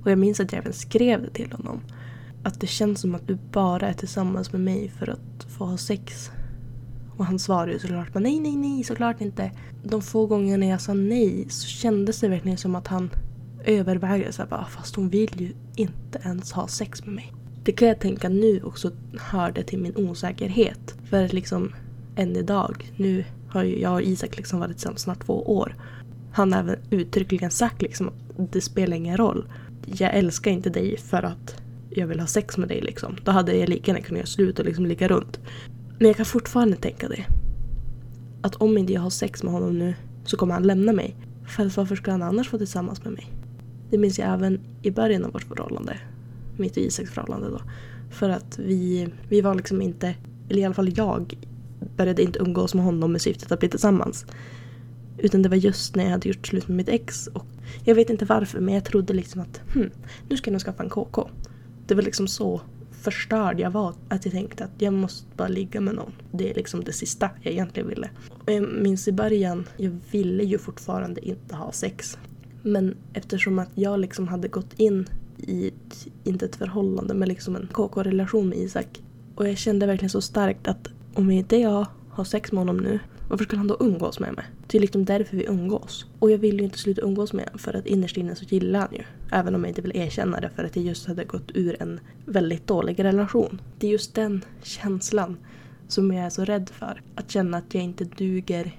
och 0.04 0.12
jag 0.12 0.18
minns 0.20 0.40
att 0.40 0.52
jag 0.52 0.60
även 0.60 0.74
skrev 0.74 1.22
det 1.22 1.30
till 1.30 1.52
honom. 1.52 1.82
Att 2.44 2.60
det 2.60 2.68
känns 2.68 3.02
som 3.02 3.16
att 3.16 3.28
du 3.28 3.38
bara 3.52 3.88
är 3.88 3.94
tillsammans 3.94 4.52
med 4.52 4.62
mig 4.62 4.92
för 5.00 5.10
att 5.10 5.46
få 5.50 5.66
ha 5.66 5.78
sex. 5.78 6.32
Och 7.22 7.28
han 7.28 7.40
svarade 7.40 7.72
ju 7.72 7.80
såklart 7.80 8.14
nej, 8.14 8.40
nej, 8.40 8.56
nej, 8.56 8.84
såklart 8.84 9.22
inte. 9.22 9.52
De 9.84 10.02
få 10.02 10.26
gångerna 10.26 10.66
jag 10.66 10.82
sa 10.82 10.94
nej 10.94 11.46
så 11.50 11.68
kändes 11.68 12.20
det 12.20 12.28
verkligen 12.28 12.58
som 12.58 12.76
att 12.76 12.88
han 12.88 13.10
övervägde 13.66 14.32
så 14.32 14.46
bara, 14.46 14.66
fast 14.66 14.96
hon 14.96 15.10
vill 15.10 15.42
ju 15.42 15.54
inte 15.76 16.20
ens 16.24 16.52
ha 16.52 16.68
sex 16.68 17.06
med 17.06 17.16
mig. 17.16 17.34
Det 17.64 17.72
kan 17.72 17.88
jag 17.88 18.00
tänka 18.00 18.30
nu 18.30 18.62
också 18.64 18.92
hörde 19.20 19.64
till 19.64 19.80
min 19.80 19.96
osäkerhet. 19.96 20.96
För 21.10 21.28
liksom 21.28 21.74
än 22.16 22.36
idag, 22.36 22.92
nu 22.96 23.26
har 23.50 23.64
ju 23.64 23.82
jag 23.82 23.94
och 23.94 24.02
Isak 24.02 24.38
liksom 24.38 24.60
varit 24.60 24.72
tillsammans 24.72 25.02
snart 25.02 25.26
två 25.26 25.58
år. 25.58 25.76
Han 26.32 26.54
har 26.54 26.60
även 26.60 26.80
uttryckligen 26.90 27.52
sagt 27.52 27.82
liksom 27.82 28.08
att 28.08 28.54
det 28.54 28.62
spelar 28.62 28.98
ingen 28.98 29.18
roll 29.18 29.48
jag 29.86 30.16
älskar 30.16 30.52
inte 30.52 30.70
dig 30.70 30.98
för 30.98 31.24
att 31.24 31.62
jag 31.90 32.08
vill 32.08 32.20
ha 32.20 32.28
sex 32.28 32.58
med 32.58 32.70
dig 32.70 32.82
liksom. 32.82 33.18
Då 33.24 33.32
hade 33.32 33.56
jag 33.56 33.70
lika 33.70 33.92
gärna 33.92 34.06
kunnat 34.06 34.18
göra 34.18 34.28
slut 34.28 34.60
och 34.60 34.66
liksom 34.66 34.86
ligga 34.86 35.08
runt. 35.08 35.40
Men 36.02 36.08
jag 36.08 36.18
kan 36.18 36.26
fortfarande 36.26 36.78
tänka 36.78 37.08
det. 37.08 37.26
Att 38.42 38.56
om 38.56 38.78
inte 38.78 38.94
jag 38.94 39.02
har 39.02 39.10
sex 39.10 39.44
med 39.44 39.54
honom 39.54 39.80
nu 39.80 39.96
så 40.26 40.38
kommer 40.38 40.54
han 40.54 40.64
lämna 40.64 40.94
mig. 40.94 41.16
För 41.48 41.72
varför 41.76 41.96
ska 41.96 42.12
han 42.12 42.24
annars 42.24 42.52
vara 42.52 42.58
tillsammans 42.58 43.04
med 43.04 43.14
mig? 43.14 43.32
Det 43.90 43.98
minns 43.98 44.20
jag 44.20 44.34
även 44.34 44.60
i 44.82 44.92
början 44.92 45.26
av 45.26 45.32
vårt 45.32 45.44
förhållande. 45.44 45.98
Mitt 46.58 46.78
och 46.78 46.84
Isaks 46.84 47.12
förhållande 47.12 47.50
då. 47.50 47.62
För 48.12 48.30
att 48.30 48.60
vi, 48.60 49.08
vi 49.30 49.42
var 49.42 49.56
liksom 49.56 49.82
inte, 49.82 50.16
eller 50.50 50.62
i 50.62 50.66
alla 50.66 50.74
fall 50.74 50.98
jag, 50.98 51.38
började 51.98 52.24
inte 52.24 52.40
umgås 52.40 52.74
med 52.74 52.86
honom 52.86 53.12
med 53.12 53.22
syftet 53.22 53.52
att 53.52 53.60
bli 53.60 53.70
tillsammans. 53.70 54.26
Utan 55.18 55.42
det 55.42 55.50
var 55.50 55.58
just 55.58 55.96
när 55.96 56.04
jag 56.04 56.12
hade 56.12 56.30
gjort 56.30 56.48
slut 56.48 56.68
med 56.68 56.78
mitt 56.78 56.90
ex 56.90 57.28
och 57.28 57.46
jag 57.84 57.96
vet 57.96 58.10
inte 58.10 58.26
varför 58.26 58.60
men 58.60 58.74
jag 58.74 58.86
trodde 58.86 59.14
liksom 59.14 59.42
att 59.42 59.62
hmm, 59.74 59.90
nu 60.30 60.38
ska 60.38 60.50
jag 60.50 60.54
nog 60.54 60.62
skaffa 60.62 60.84
en 60.84 60.90
KK. 60.90 61.30
Det 61.88 61.96
var 61.96 62.02
liksom 62.02 62.28
så 62.28 62.62
förstörd 63.02 63.60
jag 63.60 63.72
var 63.72 63.94
att 64.10 64.26
jag 64.26 64.34
tänkte 64.34 64.64
att 64.64 64.72
jag 64.78 64.94
måste 64.94 65.26
bara 65.38 65.48
ligga 65.48 65.82
med 65.82 65.96
någon. 65.96 66.12
Det 66.32 66.52
är 66.52 66.56
liksom 66.56 66.84
det 66.84 66.94
sista 66.94 67.30
jag 67.42 67.54
egentligen 67.54 67.90
ville. 67.90 68.08
Eh, 68.08 68.34
Och 68.46 68.52
jag 68.52 68.64
minns 68.64 69.08
i 69.08 69.12
början, 69.12 69.68
jag 69.78 69.98
ville 70.12 70.44
ju 70.44 70.58
fortfarande 70.58 71.28
inte 71.28 71.56
ha 71.56 71.72
sex. 71.72 72.18
Men 72.64 72.96
eftersom 73.14 73.60
att 73.60 73.70
jag 73.76 74.00
liksom 74.00 74.28
hade 74.28 74.48
gått 74.48 74.74
in 74.80 75.10
i, 75.38 75.68
ett, 75.68 76.08
inte 76.24 76.46
ett 76.46 76.56
förhållande, 76.56 77.14
men 77.14 77.30
liksom 77.30 77.56
en 77.56 77.68
KK-relation 77.72 78.50
med 78.50 78.58
Isak. 78.58 79.02
Och 79.36 79.48
jag 79.48 79.58
kände 79.58 79.86
verkligen 79.86 80.10
så 80.10 80.22
starkt 80.22 80.68
att 80.68 80.88
om 81.14 81.32
inte 81.32 81.58
jag 81.58 81.86
har 82.10 82.24
sex 82.24 82.52
med 82.52 82.60
honom 82.60 82.78
nu 82.78 83.00
varför 83.30 83.46
skulle 83.46 83.60
han 83.60 83.68
då 83.68 83.78
umgås 83.80 84.20
med 84.20 84.34
mig? 84.34 84.46
Det 84.72 84.78
är 84.78 84.82
liksom 84.82 85.06
därför 85.06 85.38
vi 85.38 85.46
umgås. 85.46 86.06
Och 86.20 86.32
jag 86.32 86.38
vill 86.38 86.58
ju 86.58 86.64
inte 86.64 86.78
sluta 86.78 87.02
umgås 87.02 87.34
med 87.34 87.46
honom 87.46 87.60
för 87.60 87.74
att 87.74 87.86
innerst 87.86 88.18
inne 88.18 88.36
så 88.36 88.46
gillar 88.46 88.80
han 88.80 88.90
ju. 88.92 89.04
Även 89.32 89.56
om 89.56 89.64
jag 89.64 89.72
inte 89.72 89.82
vill 89.82 89.98
erkänna 89.98 90.40
det 90.40 90.50
för 90.50 90.64
att 90.64 90.76
jag 90.76 90.86
just 90.86 91.08
hade 91.08 91.24
gått 91.24 91.52
ur 91.54 91.82
en 91.82 92.00
väldigt 92.26 92.68
dålig 92.68 93.04
relation. 93.04 93.62
Det 93.80 93.88
är 93.88 93.92
just 93.92 94.16
den 94.16 94.46
känslan 94.64 95.38
som 95.88 96.14
jag 96.14 96.26
är 96.26 96.30
så 96.30 96.46
rädd 96.46 96.70
för. 96.70 97.02
Att 97.16 97.32
känna 97.32 97.58
att 97.58 97.74
jag 97.74 97.84
inte 97.84 98.04
duger 98.04 98.76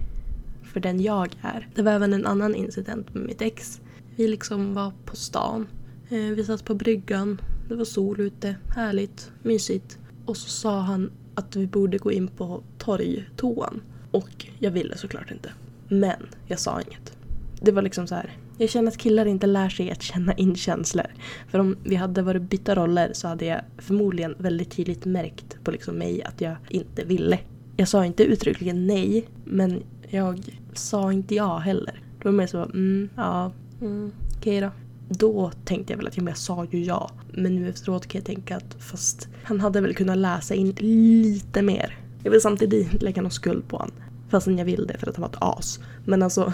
för 0.63 0.81
den 0.81 1.01
jag 1.01 1.37
är. 1.43 1.69
Det 1.75 1.83
var 1.83 1.93
även 1.93 2.13
en 2.13 2.27
annan 2.27 2.55
incident 2.55 3.15
med 3.15 3.23
mitt 3.23 3.43
ex. 3.43 3.81
Vi 4.17 4.29
liksom 4.29 4.75
var 4.75 4.93
på 5.05 5.17
stan. 5.17 5.67
Eh, 6.09 6.19
vi 6.19 6.45
satt 6.45 6.65
på 6.65 6.75
bryggan. 6.75 7.41
Det 7.69 7.75
var 7.75 7.85
sol 7.85 8.21
ute. 8.21 8.57
Härligt. 8.77 9.33
Mysigt. 9.43 9.99
Och 10.27 10.37
så 10.37 10.49
sa 10.49 10.81
han 10.81 11.11
att 11.35 11.57
vi 11.57 11.67
borde 11.67 11.99
gå 11.99 12.13
in 12.13 12.29
på 12.29 12.63
torgtoan. 12.79 13.83
Och 14.11 14.47
jag 14.59 14.71
ville 14.71 14.97
såklart 14.97 15.31
inte. 15.31 15.53
Men 15.93 16.27
jag 16.47 16.59
sa 16.59 16.81
inget. 16.81 17.13
Det 17.61 17.73
var 17.73 17.83
liksom 17.83 18.07
så 18.07 18.15
här. 18.15 18.37
Jag 18.59 18.71
känner 18.71 18.89
att 18.89 18.99
killar 18.99 19.27
inte 19.27 19.47
lär 19.47 19.69
sig 19.69 19.91
att 19.91 20.03
känna 20.03 20.35
in 20.35 20.57
känslor. 20.57 21.07
För 21.49 21.59
om 21.59 21.77
vi 21.85 21.95
hade 21.95 22.23
varit 22.23 22.43
bytta 22.43 22.75
roller 22.75 23.11
så 23.13 23.29
hade 23.29 23.45
jag 23.45 23.61
förmodligen 23.79 24.35
väldigt 24.39 24.71
tydligt 24.71 25.05
märkt 25.05 25.65
på 25.65 25.71
liksom 25.71 25.95
mig 25.99 26.23
att 26.23 26.41
jag 26.41 26.57
inte 26.69 27.05
ville. 27.05 27.39
Jag 27.77 27.89
sa 27.89 28.05
inte 28.05 28.25
uttryckligen 28.25 28.87
nej, 28.87 29.29
men 29.45 29.83
jag 30.09 30.59
sa 30.73 31.13
inte 31.13 31.35
ja 31.35 31.59
heller. 31.59 32.01
Då 32.19 32.25
var 32.25 32.33
det 32.33 32.37
mer 32.37 32.47
så, 32.47 32.63
mm, 32.63 33.09
ja, 33.17 33.53
mm, 33.81 34.13
okej 34.37 34.61
då. 34.61 34.71
Då 35.09 35.51
tänkte 35.65 35.93
jag 35.93 35.99
väl 35.99 36.07
att 36.07 36.17
ja, 36.17 36.25
jag 36.27 36.37
sa 36.37 36.67
ju 36.71 36.85
ja. 36.85 37.11
Men 37.33 37.55
nu 37.55 37.69
efteråt 37.69 38.07
kan 38.07 38.19
jag 38.19 38.27
tänka 38.27 38.57
att 38.57 38.77
fast 38.79 39.29
han 39.45 39.61
hade 39.61 39.81
väl 39.81 39.95
kunnat 39.95 40.19
läsa 40.19 40.55
in 40.55 40.75
lite 40.79 41.63
mer. 41.63 41.99
Jag 42.23 42.31
vill 42.31 42.41
samtidigt 42.41 43.03
lägga 43.03 43.23
någon 43.23 43.31
skuld 43.31 43.69
på 43.69 43.77
honom. 43.77 44.02
Fastän 44.33 44.59
jag 44.59 44.65
vill 44.65 44.87
det 44.87 44.99
för 44.99 45.09
att 45.09 45.17
han 45.17 45.23
var 45.23 45.29
ett 45.29 45.59
as. 45.59 45.81
Men 46.05 46.23
alltså, 46.23 46.53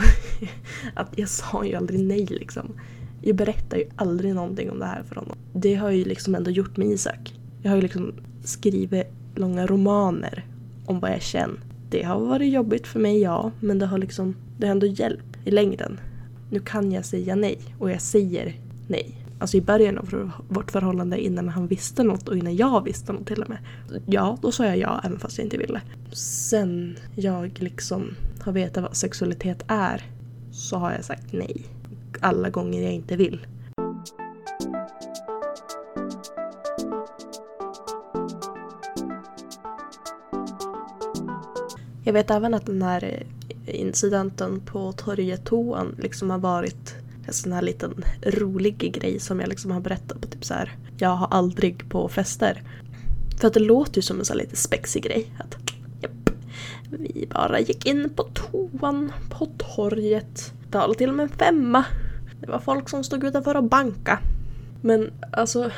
att 0.95 1.19
jag 1.19 1.29
sa 1.29 1.65
ju 1.65 1.75
aldrig 1.75 2.01
nej 2.01 2.27
liksom. 2.27 2.73
Jag 3.23 3.37
berättar 3.37 3.77
ju 3.77 3.85
aldrig 3.97 4.35
någonting 4.35 4.71
om 4.71 4.79
det 4.79 4.87
här 4.87 5.03
för 5.03 5.15
honom. 5.15 5.37
Det 5.53 5.75
har 5.75 5.89
jag 5.89 5.97
ju 5.97 6.05
liksom 6.05 6.35
ändå 6.35 6.51
gjort 6.51 6.77
med 6.77 6.89
Isak. 6.89 7.35
Jag 7.63 7.71
har 7.71 7.77
ju 7.77 7.83
liksom 7.83 8.15
skrivit 8.45 9.07
långa 9.35 9.67
romaner 9.67 10.47
om 10.87 11.01
vad 11.01 11.11
jag 11.11 11.23
känner. 11.23 11.61
Det 11.91 12.03
har 12.03 12.21
varit 12.21 12.53
jobbigt 12.53 12.87
för 12.87 13.01
mig, 13.01 13.21
ja. 13.21 13.51
Men 13.61 13.79
det 13.79 13.87
har 13.87 13.99
liksom, 13.99 14.37
det 14.59 14.67
har 14.67 14.73
ändå 14.73 14.87
hjälpt 14.87 15.39
i 15.45 15.51
längden. 15.51 16.01
Nu 16.51 16.61
kan 16.61 16.93
jag 16.93 17.05
säga 17.05 17.35
nej 17.35 17.59
och 17.79 17.91
jag 17.91 18.01
säger 18.01 18.55
nej. 18.87 19.28
Alltså 19.41 19.57
i 19.57 19.61
början 19.61 19.99
av 19.99 20.33
vårt 20.49 20.71
förhållande 20.71 21.21
innan 21.21 21.49
han 21.49 21.67
visste 21.67 22.03
något 22.03 22.29
och 22.29 22.37
innan 22.37 22.57
jag 22.57 22.85
visste 22.85 23.13
något 23.13 23.27
till 23.27 23.43
och 23.43 23.49
med. 23.49 23.59
Ja, 24.07 24.39
då 24.43 24.53
sa 24.53 24.67
jag 24.67 24.79
ja 24.79 25.01
även 25.05 25.19
fast 25.19 25.39
jag 25.39 25.47
inte 25.47 25.59
ville. 25.59 25.81
Sen 26.13 26.97
jag 27.15 27.59
liksom 27.59 28.15
har 28.41 28.53
vetat 28.53 28.83
vad 28.83 28.97
sexualitet 28.97 29.65
är 29.69 30.03
så 30.53 30.77
har 30.77 30.93
jag 30.93 31.05
sagt 31.05 31.33
nej. 31.33 31.67
Alla 32.21 32.51
gånger 32.51 32.83
jag 32.83 32.93
inte 32.93 33.17
vill. 33.17 33.47
Jag 42.05 42.13
vet 42.13 42.31
även 42.31 42.55
att 42.55 42.67
den 42.67 42.83
här 42.83 43.05
eh, 43.67 43.81
incidenten 43.81 44.61
på 44.61 44.93
torgetoan 44.93 45.97
liksom 45.99 46.31
har 46.31 46.39
varit 46.39 46.95
en 47.29 47.35
sån 47.35 47.53
här 47.53 47.63
liten 47.63 48.05
rolig 48.23 48.93
grej 48.93 49.21
som 49.21 49.41
jag 49.41 49.49
liksom 49.49 49.71
har 49.71 49.81
berättat 49.81 50.21
på 50.21 50.29
typ 50.29 50.45
så 50.45 50.55
här. 50.55 50.77
Jag 50.97 51.09
har 51.09 51.29
aldrig 51.31 51.89
på 51.89 52.09
fester. 52.09 52.63
För 53.41 53.49
att 53.49 53.55
det 53.55 53.61
låter 53.61 53.97
ju 53.99 54.03
som 54.03 54.19
en 54.19 54.25
sån 54.25 54.35
här 54.35 54.45
lite 54.45 54.57
spexig 54.57 55.03
grej. 55.03 55.33
Att, 55.39 55.57
japp, 56.03 56.31
vi 56.91 57.29
bara 57.31 57.61
gick 57.61 57.87
in 57.87 58.11
på 58.11 58.23
toan 58.23 59.13
på 59.31 59.47
torget. 59.47 60.53
Betalade 60.65 60.99
till 60.99 61.09
och 61.09 61.15
med 61.15 61.25
en 61.25 61.39
femma. 61.39 61.85
Det 62.41 62.51
var 62.51 62.59
folk 62.59 62.89
som 62.89 63.05
stod 63.05 63.25
utanför 63.25 63.57
och 63.57 63.65
banka. 63.65 64.19
Men 64.83 65.11
alltså, 65.33 65.71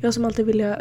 jag 0.00 0.14
som 0.14 0.24
alltid 0.24 0.46
vill 0.46 0.74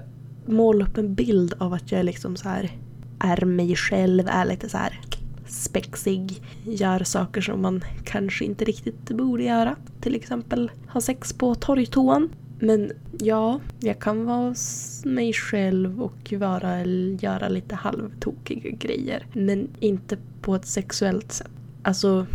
måla 0.45 0.85
upp 0.85 0.97
en 0.97 1.15
bild 1.15 1.53
av 1.57 1.73
att 1.73 1.91
jag 1.91 1.99
är 1.99 2.03
liksom 2.03 2.35
så 2.35 2.49
här 2.49 2.77
är 3.19 3.45
mig 3.45 3.75
själv, 3.75 4.27
är 4.27 4.45
lite 4.45 4.69
så 4.69 4.77
här 4.77 4.99
spexig, 5.53 6.41
gör 6.63 7.03
saker 7.03 7.41
som 7.41 7.61
man 7.61 7.83
kanske 8.03 8.45
inte 8.45 8.65
riktigt 8.65 9.09
borde 9.09 9.43
göra. 9.43 9.75
Till 10.01 10.15
exempel 10.15 10.71
ha 10.87 11.01
sex 11.01 11.33
på 11.33 11.55
torgtoan. 11.55 12.29
Men 12.59 12.91
ja, 13.19 13.59
jag 13.79 13.99
kan 13.99 14.25
vara 14.25 14.55
mig 15.05 15.33
själv 15.33 16.03
och 16.03 16.33
vara, 16.37 16.85
göra 17.19 17.49
lite 17.49 17.75
halvtokiga 17.75 18.69
grejer. 18.69 19.25
Men 19.33 19.67
inte 19.79 20.17
på 20.41 20.55
ett 20.55 20.65
sexuellt 20.65 21.31
sätt. 21.31 21.51
Alltså, 21.81 22.25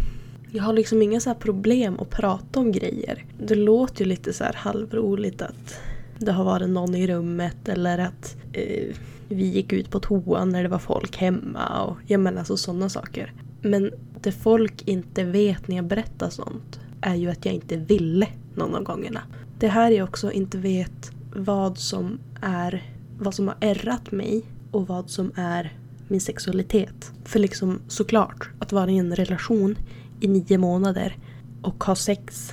jag 0.51 0.63
har 0.63 0.73
liksom 0.73 1.03
inga 1.03 1.21
så 1.21 1.35
problem 1.35 2.01
att 2.01 2.11
prata 2.11 2.61
om 2.61 2.73
grejer. 2.73 3.25
Det 3.39 3.55
låter 3.55 4.05
ju 4.05 4.09
lite 4.09 4.33
så 4.33 4.45
här 4.45 4.53
halvroligt 4.53 5.43
att 5.43 5.81
det 6.19 6.33
har 6.33 6.45
varit 6.45 6.69
någon 6.69 6.95
i 6.95 7.07
rummet 7.07 7.69
eller 7.69 7.99
att 7.99 8.37
eh, 8.53 8.95
vi 9.29 9.45
gick 9.45 9.73
ut 9.73 9.91
på 9.91 10.01
toan 10.01 10.49
när 10.49 10.63
det 10.63 10.69
var 10.69 10.79
folk 10.79 11.17
hemma 11.17 11.83
och 11.83 11.97
jag 12.07 12.21
menar 12.21 12.39
alltså 12.39 12.57
sådana 12.57 12.89
saker. 12.89 13.33
Men 13.63 13.91
det 14.21 14.33
folk 14.33 14.89
inte 14.89 15.25
vet 15.25 15.69
när 15.69 15.77
jag 15.77 15.85
berättar 15.85 16.31
sånt 16.31 16.81
är 17.01 17.15
ju 17.15 17.31
att 17.31 17.45
jag 17.45 17.55
inte 17.55 17.77
ville 17.77 18.29
någon 18.55 18.75
av 18.75 18.83
gångerna. 18.83 19.23
Det 19.59 19.69
här 19.69 19.91
är 19.91 20.03
också 20.03 20.33
inte 20.33 20.59
vet 20.59 21.13
vad 21.37 21.79
som 21.79 22.19
är 22.43 22.93
vad 23.19 23.35
som 23.35 23.49
har 23.49 23.57
ärrat 23.61 24.13
mig 24.13 24.43
och 24.71 24.87
vad 24.87 25.11
som 25.11 25.33
är 25.35 25.79
min 26.09 26.21
sexualitet. 26.21 27.13
För 27.25 27.39
liksom 27.39 27.81
såklart, 27.89 28.51
att 28.59 28.73
vara 28.73 28.91
i 28.91 28.99
en 28.99 29.17
relation 29.17 29.79
i 30.21 30.29
nio 30.29 30.59
månader 30.59 31.17
och 31.63 31.85
ha 31.85 31.97
sex, 31.97 32.53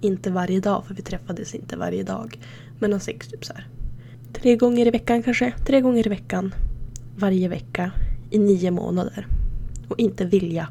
inte 0.00 0.30
varje 0.30 0.60
dag 0.60 0.84
för 0.86 0.94
vi 0.94 1.02
träffades 1.02 1.54
inte 1.54 1.76
varje 1.76 2.02
dag, 2.02 2.38
men 2.78 2.92
ha 2.92 3.00
sex 3.00 3.28
typ 3.28 3.44
så 3.44 3.52
här 3.52 3.68
Tre 4.34 4.56
gånger 4.56 4.86
i 4.86 4.90
veckan 4.90 5.22
kanske. 5.22 5.52
Tre 5.66 5.80
gånger 5.80 6.06
i 6.06 6.10
veckan. 6.10 6.54
Varje 7.16 7.48
vecka. 7.48 7.90
I 8.30 8.38
nio 8.38 8.70
månader. 8.70 9.26
Och 9.88 9.98
inte 9.98 10.24
vilja 10.24 10.68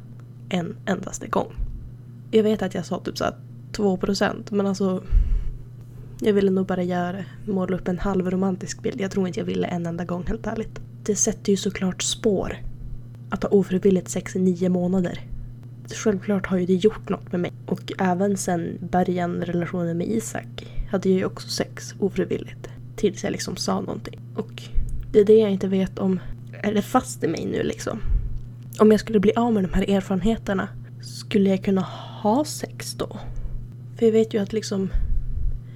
en 0.49 0.75
endaste 0.85 1.27
gång. 1.27 1.53
Jag 2.31 2.43
vet 2.43 2.61
att 2.61 2.73
jag 2.73 2.85
sa 2.85 2.99
typ 2.99 3.17
såhär 3.17 3.35
2% 3.71 4.53
men 4.53 4.67
alltså 4.67 5.03
jag 6.21 6.33
ville 6.33 6.51
nog 6.51 6.65
bara 6.65 6.83
göra, 6.83 7.25
måla 7.45 7.77
upp 7.77 7.87
en 7.87 7.99
halvromantisk 7.99 8.81
bild. 8.81 9.01
Jag 9.01 9.11
tror 9.11 9.27
inte 9.27 9.39
jag 9.39 9.45
ville 9.45 9.67
en 9.67 9.85
enda 9.85 10.05
gång 10.05 10.23
helt 10.27 10.47
ärligt. 10.47 10.79
Det 11.03 11.15
sätter 11.15 11.51
ju 11.51 11.57
såklart 11.57 12.01
spår. 12.01 12.57
Att 13.29 13.43
ha 13.43 13.49
ofrivilligt 13.49 14.09
sex 14.09 14.35
i 14.35 14.39
nio 14.39 14.69
månader. 14.69 15.19
Självklart 16.03 16.45
har 16.45 16.57
ju 16.57 16.65
det 16.65 16.73
gjort 16.73 17.09
något 17.09 17.31
med 17.31 17.41
mig. 17.41 17.51
Och 17.65 17.91
även 17.99 18.37
sen 18.37 18.77
början 18.91 19.41
relationen 19.41 19.97
med 19.97 20.07
Isak 20.07 20.67
hade 20.91 21.09
jag 21.09 21.17
ju 21.17 21.25
också 21.25 21.49
sex 21.49 21.95
ofrivilligt 21.99 22.72
tills 22.95 23.23
jag 23.23 23.31
liksom 23.31 23.55
sa 23.55 23.81
någonting. 23.81 24.19
Och 24.35 24.63
det 25.11 25.19
är 25.19 25.25
det 25.25 25.37
jag 25.37 25.51
inte 25.51 25.67
vet 25.67 25.99
om 25.99 26.19
är 26.63 26.73
det 26.73 26.81
fast 26.81 27.23
i 27.23 27.27
mig 27.27 27.45
nu 27.45 27.63
liksom. 27.63 28.01
Om 28.79 28.91
jag 28.91 28.99
skulle 28.99 29.19
bli 29.19 29.33
av 29.35 29.53
med 29.53 29.63
de 29.63 29.73
här 29.73 29.89
erfarenheterna, 29.89 30.67
skulle 31.01 31.49
jag 31.49 31.63
kunna 31.63 31.81
ha 32.21 32.45
sex 32.45 32.93
då? 32.93 33.19
För 33.97 34.05
jag 34.05 34.13
vet 34.13 34.33
ju 34.33 34.41
att 34.41 34.53
liksom 34.53 34.89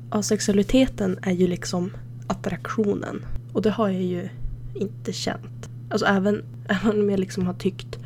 asexualiteten 0.09 1.19
är 1.21 1.31
ju 1.31 1.47
liksom 1.47 1.91
attraktionen. 2.27 3.25
Och 3.53 3.61
det 3.61 3.69
har 3.69 3.89
jag 3.89 4.03
ju 4.03 4.29
inte 4.75 5.13
känt. 5.13 5.69
Alltså 5.89 6.05
även, 6.05 6.43
även 6.67 6.99
om 6.99 7.09
jag 7.09 7.19
liksom 7.19 7.47
har 7.47 7.53
tyckt 7.53 7.97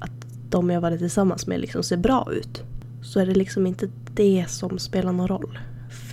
att 0.00 0.26
de 0.50 0.70
jag 0.70 0.80
varit 0.80 0.98
tillsammans 0.98 1.46
med 1.46 1.60
liksom 1.60 1.82
ser 1.82 1.96
bra 1.96 2.28
ut. 2.32 2.62
Så 3.02 3.20
är 3.20 3.26
det 3.26 3.34
liksom 3.34 3.66
inte 3.66 3.88
det 4.14 4.44
som 4.48 4.78
spelar 4.78 5.12
någon 5.12 5.28
roll. 5.28 5.58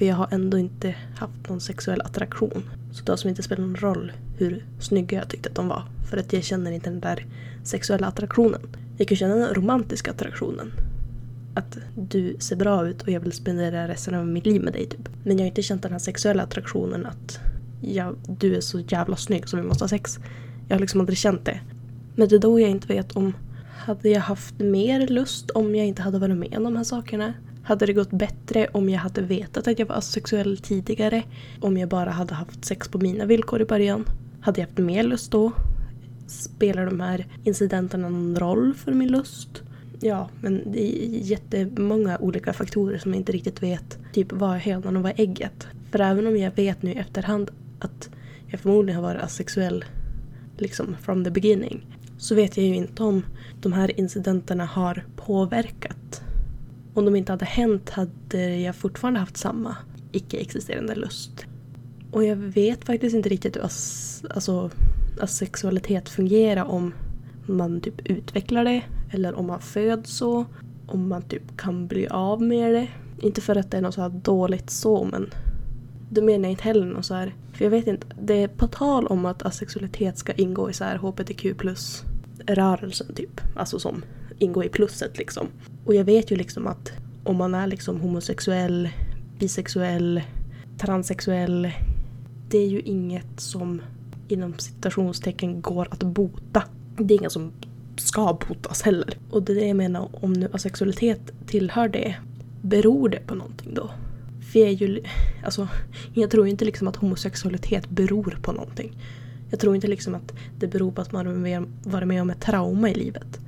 För 0.01 0.05
jag 0.05 0.15
har 0.15 0.27
ändå 0.31 0.57
inte 0.57 0.95
haft 1.15 1.49
någon 1.49 1.61
sexuell 1.61 2.01
attraktion. 2.01 2.69
Så 2.91 3.03
det 3.03 3.11
har 3.11 3.17
som 3.17 3.29
inte 3.29 3.43
spelat 3.43 3.65
någon 3.65 3.75
roll 3.75 4.11
hur 4.37 4.65
snygga 4.79 5.17
jag 5.17 5.29
tyckte 5.29 5.49
att 5.49 5.55
de 5.55 5.67
var. 5.67 5.83
För 6.09 6.17
att 6.17 6.33
jag 6.33 6.43
känner 6.43 6.71
inte 6.71 6.89
den 6.89 6.99
där 6.99 7.25
sexuella 7.63 8.07
attraktionen. 8.07 8.61
Jag 8.97 9.07
kan 9.07 9.17
känna 9.17 9.35
den 9.35 9.53
romantiska 9.53 10.11
attraktionen. 10.11 10.71
Att 11.55 11.77
du 11.95 12.35
ser 12.39 12.55
bra 12.55 12.87
ut 12.87 13.01
och 13.01 13.09
jag 13.09 13.19
vill 13.19 13.31
spendera 13.31 13.87
resten 13.87 14.15
av 14.15 14.27
mitt 14.27 14.45
liv 14.45 14.61
med 14.61 14.73
dig 14.73 14.85
typ. 14.85 15.09
Men 15.23 15.37
jag 15.37 15.43
har 15.43 15.47
inte 15.47 15.61
känt 15.61 15.81
den 15.81 15.91
här 15.91 15.99
sexuella 15.99 16.43
attraktionen 16.43 17.05
att 17.05 17.39
jag, 17.81 18.15
du 18.39 18.55
är 18.55 18.61
så 18.61 18.79
jävla 18.79 19.15
snygg 19.15 19.49
så 19.49 19.57
vi 19.57 19.63
måste 19.63 19.83
ha 19.83 19.89
sex. 19.89 20.19
Jag 20.67 20.75
har 20.75 20.79
liksom 20.79 20.99
aldrig 20.99 21.17
känt 21.17 21.45
det. 21.45 21.59
Men 22.15 22.27
det 22.27 22.35
är 22.35 22.39
då 22.39 22.59
jag 22.59 22.69
inte 22.69 22.87
vet 22.87 23.11
om 23.11 23.33
hade 23.77 24.09
jag 24.09 24.21
haft 24.21 24.59
mer 24.59 25.07
lust 25.07 25.51
om 25.51 25.75
jag 25.75 25.85
inte 25.85 26.01
hade 26.01 26.19
varit 26.19 26.37
med 26.37 26.57
om 26.57 26.63
de 26.63 26.75
här 26.75 26.83
sakerna? 26.83 27.33
Hade 27.63 27.85
det 27.85 27.93
gått 27.93 28.11
bättre 28.11 28.67
om 28.67 28.89
jag 28.89 28.99
hade 28.99 29.21
vetat 29.21 29.67
att 29.67 29.79
jag 29.79 29.85
var 29.85 29.95
asexuell 29.95 30.57
tidigare? 30.57 31.23
Om 31.59 31.77
jag 31.77 31.89
bara 31.89 32.09
hade 32.09 32.33
haft 32.33 32.65
sex 32.65 32.87
på 32.87 32.97
mina 32.97 33.25
villkor 33.25 33.61
i 33.61 33.65
början? 33.65 34.05
Hade 34.41 34.61
jag 34.61 34.67
haft 34.67 34.77
mer 34.77 35.03
lust 35.03 35.31
då? 35.31 35.51
Spelar 36.27 36.85
de 36.85 36.99
här 36.99 37.27
incidenterna 37.43 38.09
någon 38.09 38.35
roll 38.35 38.73
för 38.73 38.91
min 38.91 39.11
lust? 39.11 39.63
Ja, 39.99 40.29
men 40.41 40.71
det 40.71 41.05
är 41.05 41.07
jättemånga 41.07 42.17
olika 42.17 42.53
faktorer 42.53 42.97
som 42.97 43.11
jag 43.11 43.19
inte 43.19 43.31
riktigt 43.31 43.63
vet. 43.63 43.99
Typ 44.13 44.31
vad 44.31 44.55
är 44.55 44.59
hönan 44.59 44.97
och 44.97 45.03
vad 45.03 45.11
är 45.11 45.21
ägget? 45.21 45.67
För 45.91 45.99
även 45.99 46.27
om 46.27 46.37
jag 46.37 46.55
vet 46.55 46.81
nu 46.81 46.91
i 46.91 46.95
efterhand 46.95 47.51
att 47.79 48.09
jag 48.47 48.59
förmodligen 48.59 49.01
har 49.01 49.09
varit 49.09 49.23
asexuell 49.23 49.85
liksom 50.57 50.95
from 51.01 51.23
the 51.23 51.31
beginning 51.31 51.85
så 52.17 52.35
vet 52.35 52.57
jag 52.57 52.65
ju 52.65 52.75
inte 52.75 53.03
om 53.03 53.25
de 53.61 53.73
här 53.73 53.99
incidenterna 53.99 54.65
har 54.65 55.05
påverkat 55.15 56.23
om 56.93 57.05
de 57.05 57.15
inte 57.15 57.31
hade 57.31 57.45
hänt 57.45 57.89
hade 57.89 58.55
jag 58.59 58.75
fortfarande 58.75 59.19
haft 59.19 59.37
samma 59.37 59.75
icke-existerande 60.11 60.95
lust. 60.95 61.45
Och 62.11 62.23
jag 62.23 62.35
vet 62.35 62.85
faktiskt 62.85 63.15
inte 63.15 63.29
riktigt 63.29 63.55
hur 63.55 63.65
as 63.65 64.23
alltså, 64.29 64.69
asexualitet 65.19 66.09
fungerar 66.09 66.63
om 66.65 66.93
man 67.45 67.81
typ 67.81 68.07
utvecklar 68.09 68.65
det 68.65 68.81
eller 69.11 69.33
om 69.33 69.47
man 69.47 69.61
föds 69.61 70.17
så. 70.17 70.45
Om 70.87 71.09
man 71.09 71.21
typ 71.21 71.57
kan 71.57 71.87
bli 71.87 72.07
av 72.07 72.41
med 72.41 72.73
det. 72.73 72.87
Inte 73.21 73.41
för 73.41 73.55
att 73.55 73.71
det 73.71 73.77
är 73.77 73.81
något 73.81 73.93
så 73.93 74.07
dåligt 74.09 74.69
så 74.69 75.03
men 75.03 75.29
då 76.09 76.21
menar 76.21 76.43
jag 76.43 76.51
inte 76.51 76.63
heller 76.63 76.85
något 76.85 77.05
så 77.05 77.13
här. 77.13 77.35
För 77.53 77.65
jag 77.65 77.71
vet 77.71 77.87
inte, 77.87 78.07
det 78.21 78.33
är 78.33 78.47
på 78.47 78.67
tal 78.67 79.07
om 79.07 79.25
att 79.25 79.43
asexualitet 79.43 80.17
ska 80.17 80.33
ingå 80.33 80.69
i 80.69 80.73
så 80.73 80.83
här 80.83 80.97
hbtq 80.97 81.57
plus 81.57 82.03
rörelsen 82.47 83.13
typ. 83.13 83.41
Alltså 83.55 83.79
som 83.79 84.03
ingå 84.41 84.63
i 84.63 84.69
plusset 84.69 85.17
liksom. 85.17 85.47
Och 85.85 85.95
jag 85.95 86.03
vet 86.03 86.31
ju 86.31 86.35
liksom 86.35 86.67
att 86.67 86.91
om 87.23 87.37
man 87.37 87.55
är 87.55 87.67
liksom 87.67 88.01
homosexuell, 88.01 88.89
bisexuell, 89.39 90.21
transsexuell. 90.77 91.71
Det 92.49 92.57
är 92.57 92.67
ju 92.67 92.79
inget 92.79 93.39
som 93.39 93.81
inom 94.27 94.59
citationstecken 94.59 95.61
går 95.61 95.87
att 95.91 96.03
bota. 96.03 96.63
Det 96.97 97.13
är 97.13 97.17
inget 97.17 97.31
som 97.31 97.51
ska 97.95 98.39
botas 98.47 98.81
heller. 98.81 99.17
Och 99.29 99.43
det 99.43 99.51
är 99.51 99.55
det 99.55 99.67
jag 99.67 99.77
menar, 99.77 100.09
om 100.11 100.33
nu 100.33 100.49
asexualitet 100.53 101.31
tillhör 101.47 101.87
det, 101.87 102.15
beror 102.61 103.09
det 103.09 103.19
på 103.27 103.35
någonting 103.35 103.73
då? 103.73 103.91
vi 104.53 104.63
är 104.63 104.69
ju... 104.69 105.03
Alltså, 105.43 105.67
jag 106.13 106.31
tror 106.31 106.47
inte 106.47 106.65
liksom 106.65 106.87
att 106.87 106.95
homosexualitet 106.95 107.89
beror 107.89 108.37
på 108.41 108.51
någonting. 108.51 108.97
Jag 109.49 109.59
tror 109.59 109.75
inte 109.75 109.87
liksom 109.87 110.15
att 110.15 110.33
det 110.59 110.67
beror 110.67 110.91
på 110.91 111.01
att 111.01 111.11
man 111.11 111.25
har 111.25 111.67
varit 111.89 112.07
med 112.07 112.21
om 112.21 112.29
ett 112.29 112.41
trauma 112.41 112.89
i 112.89 112.93
livet. 112.93 113.39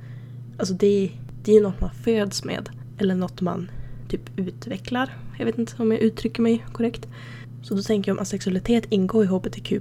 Alltså 0.58 0.74
det, 0.74 1.10
det 1.42 1.50
är 1.52 1.56
ju 1.56 1.62
något 1.62 1.80
man 1.80 1.90
föds 1.90 2.44
med. 2.44 2.68
Eller 2.98 3.14
något 3.14 3.40
man 3.40 3.70
typ 4.08 4.38
utvecklar. 4.38 5.16
Jag 5.38 5.46
vet 5.46 5.58
inte 5.58 5.82
om 5.82 5.92
jag 5.92 6.00
uttrycker 6.00 6.42
mig 6.42 6.64
korrekt. 6.72 7.08
Så 7.62 7.74
då 7.74 7.82
tänker 7.82 8.10
jag 8.10 8.16
om 8.16 8.22
asexualitet 8.22 8.84
ingår 8.90 9.24
i 9.24 9.26
hbtq+. 9.26 9.72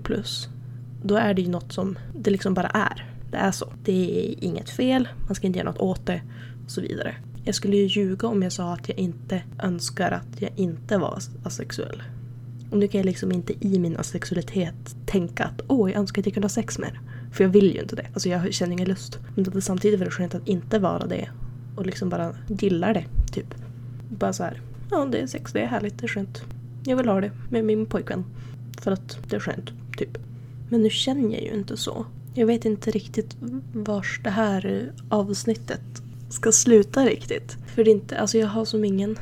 Då 1.03 1.15
är 1.15 1.33
det 1.33 1.41
ju 1.41 1.49
något 1.49 1.73
som 1.73 1.97
det 2.15 2.31
liksom 2.31 2.53
bara 2.53 2.67
är. 2.67 3.09
Det 3.31 3.37
är 3.37 3.51
så. 3.51 3.73
Det 3.83 3.91
är 3.91 4.43
inget 4.43 4.69
fel, 4.69 5.07
man 5.27 5.35
ska 5.35 5.47
inte 5.47 5.59
göra 5.59 5.71
något 5.71 5.81
åt 5.81 6.05
det 6.05 6.21
och 6.65 6.71
så 6.71 6.81
vidare. 6.81 7.15
Jag 7.43 7.55
skulle 7.55 7.77
ju 7.77 7.87
ljuga 7.87 8.27
om 8.27 8.43
jag 8.43 8.51
sa 8.51 8.73
att 8.73 8.89
jag 8.89 8.97
inte 8.97 9.43
önskar 9.63 10.11
att 10.11 10.41
jag 10.41 10.51
inte 10.55 10.97
var 10.97 11.19
asexuell. 11.43 12.03
Och 12.71 12.77
nu 12.77 12.87
kan 12.87 12.99
jag 12.99 13.05
liksom 13.05 13.31
inte 13.31 13.67
i 13.67 13.79
min 13.79 13.97
asexualitet 13.97 14.95
tänka 15.05 15.43
att 15.43 15.61
åh, 15.67 15.91
jag 15.91 15.99
önskar 15.99 16.21
att 16.21 16.25
jag 16.25 16.33
kunde 16.33 16.45
ha 16.45 16.49
sex 16.49 16.79
mer. 16.79 16.99
För 17.33 17.43
jag 17.43 17.51
vill 17.51 17.73
ju 17.73 17.81
inte 17.81 17.95
det. 17.95 18.07
Alltså 18.13 18.29
jag 18.29 18.53
känner 18.53 18.73
ingen 18.73 18.87
lust. 18.87 19.19
Men 19.35 19.43
det 19.43 19.55
är 19.55 19.59
samtidigt 19.59 19.99
väldigt 19.99 20.13
skönt 20.13 20.35
att 20.35 20.47
inte 20.47 20.79
vara 20.79 21.05
det. 21.05 21.29
Och 21.75 21.85
liksom 21.85 22.09
bara 22.09 22.35
gillar 22.47 22.93
det, 22.93 23.05
typ. 23.31 23.55
Bara 24.09 24.33
så 24.33 24.43
här, 24.43 24.61
ja 24.91 25.05
det 25.11 25.17
är 25.17 25.27
sex, 25.27 25.53
det 25.53 25.61
är 25.61 25.67
härligt, 25.67 25.99
det 25.99 26.05
är 26.05 26.07
skönt. 26.07 26.43
Jag 26.85 26.97
vill 26.97 27.07
ha 27.07 27.21
det 27.21 27.31
med 27.49 27.65
min 27.65 27.85
pojkvän. 27.85 28.25
För 28.81 28.91
att 28.91 29.17
det 29.29 29.35
är 29.35 29.39
skönt, 29.39 29.71
typ. 29.97 30.17
Men 30.69 30.81
nu 30.81 30.89
känner 30.89 31.33
jag 31.33 31.41
ju 31.41 31.53
inte 31.53 31.77
så. 31.77 32.05
Jag 32.33 32.47
vet 32.47 32.65
inte 32.65 32.91
riktigt 32.91 33.37
vars 33.73 34.21
det 34.23 34.29
här 34.29 34.91
avsnittet 35.09 36.03
ska 36.29 36.51
sluta 36.51 37.05
riktigt. 37.05 37.57
För 37.65 37.83
det 37.83 37.91
är 37.91 37.95
inte, 37.95 38.17
alltså 38.19 38.37
jag 38.37 38.47
har 38.47 38.65
som 38.65 38.85
ingen 38.85 39.17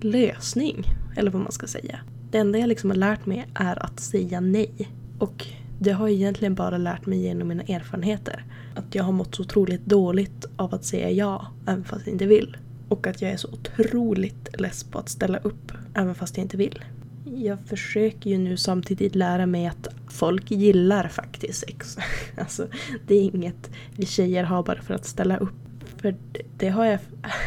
lösning. 0.00 0.84
Eller 1.16 1.30
vad 1.30 1.42
man 1.42 1.52
ska 1.52 1.66
säga. 1.66 1.98
Det 2.30 2.38
enda 2.38 2.58
jag 2.58 2.68
liksom 2.68 2.90
har 2.90 2.96
lärt 2.96 3.26
mig 3.26 3.46
är 3.54 3.84
att 3.84 4.00
säga 4.00 4.40
nej. 4.40 4.90
Och 5.18 5.46
det 5.84 5.92
har 5.92 6.08
jag 6.08 6.14
egentligen 6.14 6.54
bara 6.54 6.78
lärt 6.78 7.06
mig 7.06 7.18
genom 7.18 7.48
mina 7.48 7.62
erfarenheter. 7.62 8.44
Att 8.74 8.94
jag 8.94 9.04
har 9.04 9.12
mått 9.12 9.34
så 9.34 9.42
otroligt 9.42 9.86
dåligt 9.86 10.46
av 10.56 10.74
att 10.74 10.84
säga 10.84 11.10
ja, 11.10 11.46
även 11.66 11.84
fast 11.84 12.06
jag 12.06 12.14
inte 12.14 12.26
vill. 12.26 12.56
Och 12.88 13.06
att 13.06 13.22
jag 13.22 13.30
är 13.30 13.36
så 13.36 13.48
otroligt 13.48 14.60
less 14.60 14.84
på 14.84 14.98
att 14.98 15.08
ställa 15.08 15.38
upp, 15.38 15.72
även 15.94 16.14
fast 16.14 16.36
jag 16.36 16.44
inte 16.44 16.56
vill. 16.56 16.84
Jag 17.24 17.58
försöker 17.66 18.30
ju 18.30 18.38
nu 18.38 18.56
samtidigt 18.56 19.14
lära 19.14 19.46
mig 19.46 19.66
att 19.66 19.88
folk 20.08 20.50
gillar 20.50 21.08
faktiskt 21.08 21.60
sex. 21.60 21.96
Alltså, 22.38 22.66
det 23.06 23.14
är 23.14 23.22
inget 23.22 23.70
vi 23.96 24.06
tjejer 24.06 24.44
har 24.44 24.62
bara 24.62 24.82
för 24.82 24.94
att 24.94 25.04
ställa 25.04 25.36
upp. 25.36 25.54
För 25.96 26.16
det 26.56 26.68
har 26.68 26.84
jag, 26.84 26.98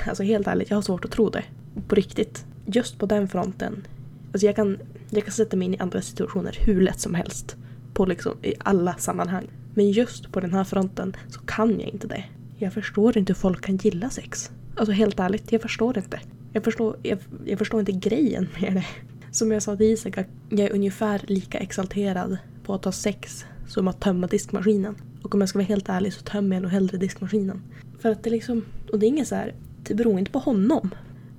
alltså 0.07 0.23
helt 0.23 0.47
ärligt, 0.47 0.69
jag 0.69 0.77
har 0.77 0.81
svårt 0.81 1.05
att 1.05 1.11
tro 1.11 1.29
det. 1.29 1.43
På 1.87 1.95
riktigt. 1.95 2.45
Just 2.65 2.97
på 2.97 3.05
den 3.05 3.27
fronten. 3.27 3.87
Alltså 4.31 4.45
jag 4.45 4.55
kan, 4.55 4.77
jag 5.09 5.23
kan 5.23 5.31
sätta 5.31 5.57
mig 5.57 5.65
in 5.65 5.73
i 5.73 5.77
andra 5.77 6.01
situationer 6.01 6.57
hur 6.59 6.81
lätt 6.81 6.99
som 6.99 7.15
helst. 7.15 7.57
På 7.97 8.05
liksom, 8.05 8.33
i 8.43 8.53
alla 8.59 8.93
sammanhang. 8.93 9.47
Men 9.73 9.91
just 9.91 10.31
på 10.31 10.39
den 10.39 10.53
här 10.53 10.63
fronten 10.63 11.15
så 11.29 11.39
kan 11.39 11.79
jag 11.79 11.89
inte 11.89 12.07
det. 12.07 12.23
Jag 12.57 12.73
förstår 12.73 13.17
inte 13.17 13.33
hur 13.33 13.35
folk 13.35 13.65
kan 13.65 13.77
gilla 13.77 14.09
sex. 14.09 14.51
Alltså 14.75 14.91
helt 14.91 15.19
ärligt, 15.19 15.51
jag 15.51 15.61
förstår 15.61 15.97
inte. 15.97 16.19
Jag 16.53 16.63
förstår, 16.63 16.97
jag, 17.03 17.19
jag 17.45 17.59
förstår 17.59 17.79
inte 17.79 17.91
grejen 17.91 18.47
med 18.61 18.73
det. 18.73 18.85
Som 19.31 19.51
jag 19.51 19.63
sa 19.63 19.75
till 19.75 19.85
Isak, 19.85 20.17
jag 20.49 20.59
är 20.59 20.73
ungefär 20.73 21.21
lika 21.27 21.57
exalterad 21.57 22.37
på 22.63 22.73
att 22.73 22.85
ha 22.85 22.91
sex 22.91 23.45
som 23.67 23.87
att 23.87 23.99
tömma 23.99 24.27
diskmaskinen. 24.27 24.95
Och 25.23 25.35
om 25.35 25.41
jag 25.41 25.49
ska 25.49 25.59
vara 25.59 25.67
helt 25.67 25.89
ärlig 25.89 26.13
så 26.13 26.21
tömmer 26.21 26.55
jag 26.55 26.63
nog 26.63 26.71
hellre 26.71 26.97
diskmaskinen. 26.97 27.61
För 27.99 28.09
att 28.09 28.23
det 28.23 28.29
liksom, 28.29 28.65
och 28.91 28.99
det 28.99 29.05
är 29.05 29.07
inget 29.07 29.27
så 29.27 29.35
här, 29.35 29.55
det 29.83 29.93
beror 29.93 30.19
inte 30.19 30.31
på 30.31 30.39
honom. 30.39 30.89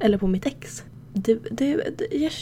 Eller 0.01 0.19
på 0.19 0.27
mitt 0.27 0.47
ex. 0.47 0.85
Det, 1.13 1.35
det, 1.51 1.77
det 1.99 2.17
jag, 2.17 2.33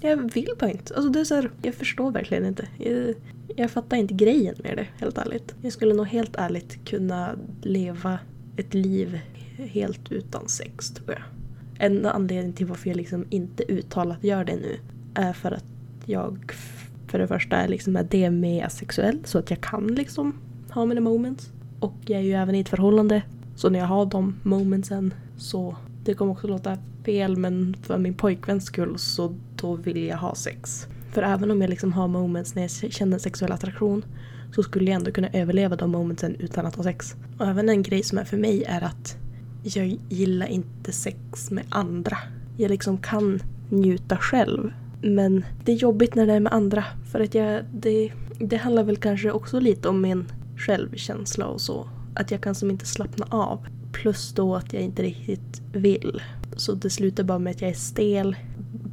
jag 0.00 0.34
vill 0.34 0.48
bara 0.58 0.70
inte. 0.70 0.94
Alltså 0.94 1.10
det 1.10 1.20
är 1.20 1.24
så 1.24 1.34
här, 1.34 1.50
jag 1.62 1.74
förstår 1.74 2.10
verkligen 2.10 2.44
inte. 2.44 2.68
Jag, 2.78 3.14
jag 3.56 3.70
fattar 3.70 3.96
inte 3.96 4.14
grejen 4.14 4.54
med 4.62 4.76
det, 4.76 4.86
helt 4.96 5.18
ärligt. 5.18 5.54
Jag 5.62 5.72
skulle 5.72 5.94
nog 5.94 6.06
helt 6.06 6.36
ärligt 6.36 6.84
kunna 6.84 7.36
leva 7.62 8.18
ett 8.56 8.74
liv 8.74 9.20
helt 9.56 10.12
utan 10.12 10.48
sex, 10.48 10.90
tror 10.90 11.10
jag. 11.10 11.22
Enda 11.78 12.10
anledningen 12.10 12.52
till 12.52 12.66
varför 12.66 12.88
jag 12.88 12.96
liksom 12.96 13.24
inte 13.30 13.72
uttalat 13.72 14.24
gör 14.24 14.44
det 14.44 14.56
nu 14.56 14.76
är 15.14 15.32
för 15.32 15.52
att 15.52 15.64
jag 16.04 16.52
för 17.06 17.18
det 17.18 17.28
första 17.28 17.66
liksom 17.66 17.96
är 17.96 18.30
med 18.30 18.66
asexuell 18.66 19.18
så 19.24 19.38
att 19.38 19.50
jag 19.50 19.60
kan 19.60 19.86
liksom 19.86 20.34
ha 20.70 20.84
mina 20.84 21.00
moments. 21.00 21.50
Och 21.80 21.94
jag 22.06 22.18
är 22.18 22.24
ju 22.24 22.32
även 22.32 22.54
i 22.54 22.60
ett 22.60 22.68
förhållande 22.68 23.22
så 23.56 23.70
när 23.70 23.78
jag 23.78 23.86
har 23.86 24.06
de 24.06 24.34
momentsen 24.42 25.14
så 25.36 25.76
det 26.04 26.14
kommer 26.14 26.32
också 26.32 26.46
låta 26.46 26.78
fel 27.04 27.36
men 27.36 27.76
för 27.82 27.98
min 27.98 28.14
pojkväns 28.14 28.64
skull 28.64 28.98
så 28.98 29.34
då 29.56 29.74
vill 29.74 30.06
jag 30.06 30.16
ha 30.16 30.34
sex. 30.34 30.86
För 31.12 31.22
även 31.22 31.50
om 31.50 31.60
jag 31.60 31.70
liksom 31.70 31.92
har 31.92 32.08
moments 32.08 32.54
när 32.54 32.62
jag 32.62 32.92
känner 32.92 33.18
sexuell 33.18 33.52
attraktion 33.52 34.04
så 34.52 34.62
skulle 34.62 34.90
jag 34.90 34.96
ändå 34.96 35.10
kunna 35.10 35.28
överleva 35.32 35.76
de 35.76 35.90
momentsen 35.90 36.36
utan 36.38 36.66
att 36.66 36.76
ha 36.76 36.82
sex. 36.82 37.16
Och 37.38 37.46
även 37.46 37.68
en 37.68 37.82
grej 37.82 38.02
som 38.02 38.18
är 38.18 38.24
för 38.24 38.36
mig 38.36 38.64
är 38.64 38.84
att 38.84 39.16
jag 39.62 39.98
gillar 40.08 40.46
inte 40.46 40.92
sex 40.92 41.50
med 41.50 41.64
andra. 41.68 42.18
Jag 42.56 42.68
liksom 42.68 42.98
kan 42.98 43.42
njuta 43.70 44.16
själv. 44.16 44.72
Men 45.02 45.44
det 45.64 45.72
är 45.72 45.76
jobbigt 45.76 46.14
när 46.14 46.26
det 46.26 46.32
är 46.32 46.40
med 46.40 46.52
andra. 46.52 46.84
För 47.12 47.20
att 47.20 47.34
jag, 47.34 47.64
det, 47.72 48.12
det 48.38 48.56
handlar 48.56 48.82
väl 48.82 48.96
kanske 48.96 49.30
också 49.30 49.60
lite 49.60 49.88
om 49.88 50.00
min 50.00 50.32
självkänsla 50.56 51.46
och 51.46 51.60
så. 51.60 51.88
Att 52.14 52.30
jag 52.30 52.40
kan 52.40 52.54
som 52.54 52.70
inte 52.70 52.86
slappna 52.86 53.26
av. 53.30 53.66
Plus 53.92 54.32
då 54.32 54.56
att 54.56 54.72
jag 54.72 54.82
inte 54.82 55.02
riktigt 55.02 55.62
vill. 55.72 56.22
Så 56.56 56.72
det 56.72 56.90
slutar 56.90 57.24
bara 57.24 57.38
med 57.38 57.50
att 57.50 57.60
jag 57.60 57.70
är 57.70 57.74
stel, 57.74 58.36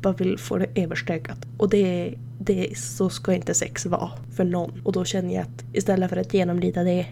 bara 0.06 0.14
vill 0.14 0.38
få 0.38 0.58
det 0.58 0.68
överstökat. 0.76 1.38
Och 1.58 1.70
det, 1.70 2.14
det, 2.40 2.78
så 2.78 3.10
ska 3.10 3.34
inte 3.34 3.54
sex 3.54 3.86
vara 3.86 4.10
för 4.36 4.44
någon. 4.44 4.82
Och 4.84 4.92
då 4.92 5.06
känner 5.06 5.36
jag 5.36 5.42
att 5.42 5.64
istället 5.74 6.10
för 6.10 6.18
att 6.18 6.34
genomlida 6.34 6.84
det 6.84 7.06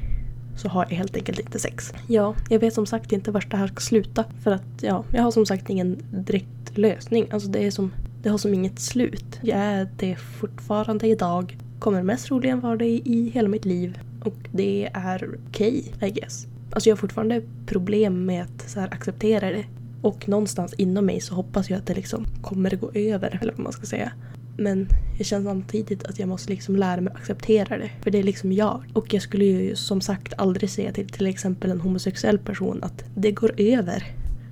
så 0.57 0.67
har 0.67 0.85
jag 0.89 0.97
helt 0.97 1.15
enkelt 1.15 1.39
inte 1.39 1.59
sex. 1.59 1.93
Ja, 2.07 2.35
jag 2.49 2.59
vet 2.59 2.73
som 2.73 2.85
sagt 2.85 3.11
inte 3.11 3.31
vart 3.31 3.51
det 3.51 3.57
här 3.57 3.67
ska 3.67 3.79
sluta. 3.79 4.25
För 4.43 4.51
att 4.51 4.81
ja, 4.81 5.03
jag 5.11 5.23
har 5.23 5.31
som 5.31 5.45
sagt 5.45 5.69
ingen 5.69 5.97
direkt 6.11 6.77
lösning. 6.77 7.27
Alltså 7.31 7.49
det 7.49 7.65
är 7.65 7.71
som, 7.71 7.93
det 8.21 8.29
har 8.29 8.37
som 8.37 8.53
inget 8.53 8.79
slut. 8.79 9.39
Jag 9.41 9.57
är 9.57 9.87
det 9.97 10.15
fortfarande 10.15 11.07
idag. 11.07 11.57
Kommer 11.79 12.03
mest 12.03 12.25
troligen 12.25 12.59
vara 12.59 12.75
det 12.75 12.85
i 13.05 13.31
hela 13.33 13.49
mitt 13.49 13.65
liv. 13.65 13.99
Och 14.23 14.37
det 14.51 14.89
är 14.93 15.29
okej, 15.49 15.83
okay, 15.95 16.09
I 16.09 16.11
guess. 16.11 16.47
Alltså 16.71 16.89
jag 16.89 16.95
har 16.95 16.99
fortfarande 16.99 17.41
problem 17.65 18.25
med 18.25 18.43
att 18.43 18.69
så 18.69 18.79
här, 18.79 18.87
acceptera 18.93 19.49
det. 19.49 19.65
Och 20.03 20.29
någonstans 20.29 20.73
inom 20.73 21.05
mig 21.05 21.21
så 21.21 21.35
hoppas 21.35 21.69
jag 21.69 21.77
att 21.77 21.85
det 21.85 21.93
liksom 21.93 22.25
kommer 22.41 22.69
gå 22.75 22.91
över, 22.93 23.39
eller 23.41 23.51
vad 23.51 23.63
man 23.63 23.73
ska 23.73 23.85
säga. 23.85 24.11
Men 24.57 24.87
jag 25.17 25.25
känner 25.25 25.45
samtidigt 25.45 26.03
att 26.03 26.19
jag 26.19 26.29
måste 26.29 26.49
liksom 26.49 26.75
lära 26.75 27.01
mig 27.01 27.13
att 27.13 27.19
acceptera 27.19 27.77
det. 27.77 27.91
För 28.01 28.11
det 28.11 28.19
är 28.19 28.23
liksom 28.23 28.51
jag. 28.51 28.83
Och 28.93 29.13
jag 29.13 29.21
skulle 29.21 29.45
ju 29.45 29.75
som 29.75 30.01
sagt 30.01 30.33
aldrig 30.37 30.69
säga 30.69 30.91
till 30.91 31.09
till 31.09 31.27
exempel 31.27 31.71
en 31.71 31.81
homosexuell 31.81 32.37
person 32.37 32.83
att 32.83 33.03
det 33.15 33.31
går 33.31 33.53
över. 33.57 34.03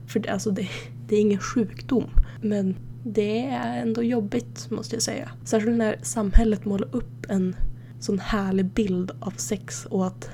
För 0.07 0.19
det, 0.19 0.29
alltså 0.29 0.51
det, 0.51 0.67
det 1.07 1.15
är 1.15 1.19
ingen 1.19 1.39
sjukdom. 1.39 2.09
Men 2.41 2.75
det 3.03 3.45
är 3.45 3.81
ändå 3.81 4.03
jobbigt 4.03 4.69
måste 4.69 4.95
jag 4.95 5.03
säga. 5.03 5.31
Särskilt 5.43 5.77
när 5.77 5.95
samhället 6.01 6.65
målar 6.65 6.95
upp 6.95 7.25
en 7.29 7.55
sån 7.99 8.19
härlig 8.19 8.65
bild 8.65 9.11
av 9.19 9.33
sex 9.37 9.85
och 9.85 10.07
att 10.07 10.29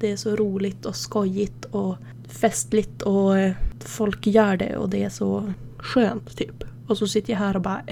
det 0.00 0.10
är 0.10 0.16
så 0.16 0.36
roligt 0.36 0.86
och 0.86 0.96
skojigt 0.96 1.64
och 1.64 1.96
festligt 2.28 3.02
och 3.02 3.38
eh, 3.38 3.54
folk 3.84 4.26
gör 4.26 4.56
det 4.56 4.76
och 4.76 4.88
det 4.88 5.04
är 5.04 5.08
så 5.08 5.52
skönt 5.78 6.36
typ. 6.36 6.64
Och 6.86 6.98
så 6.98 7.06
sitter 7.06 7.32
jag 7.32 7.40
här 7.40 7.56
och 7.56 7.62
bara 7.62 7.82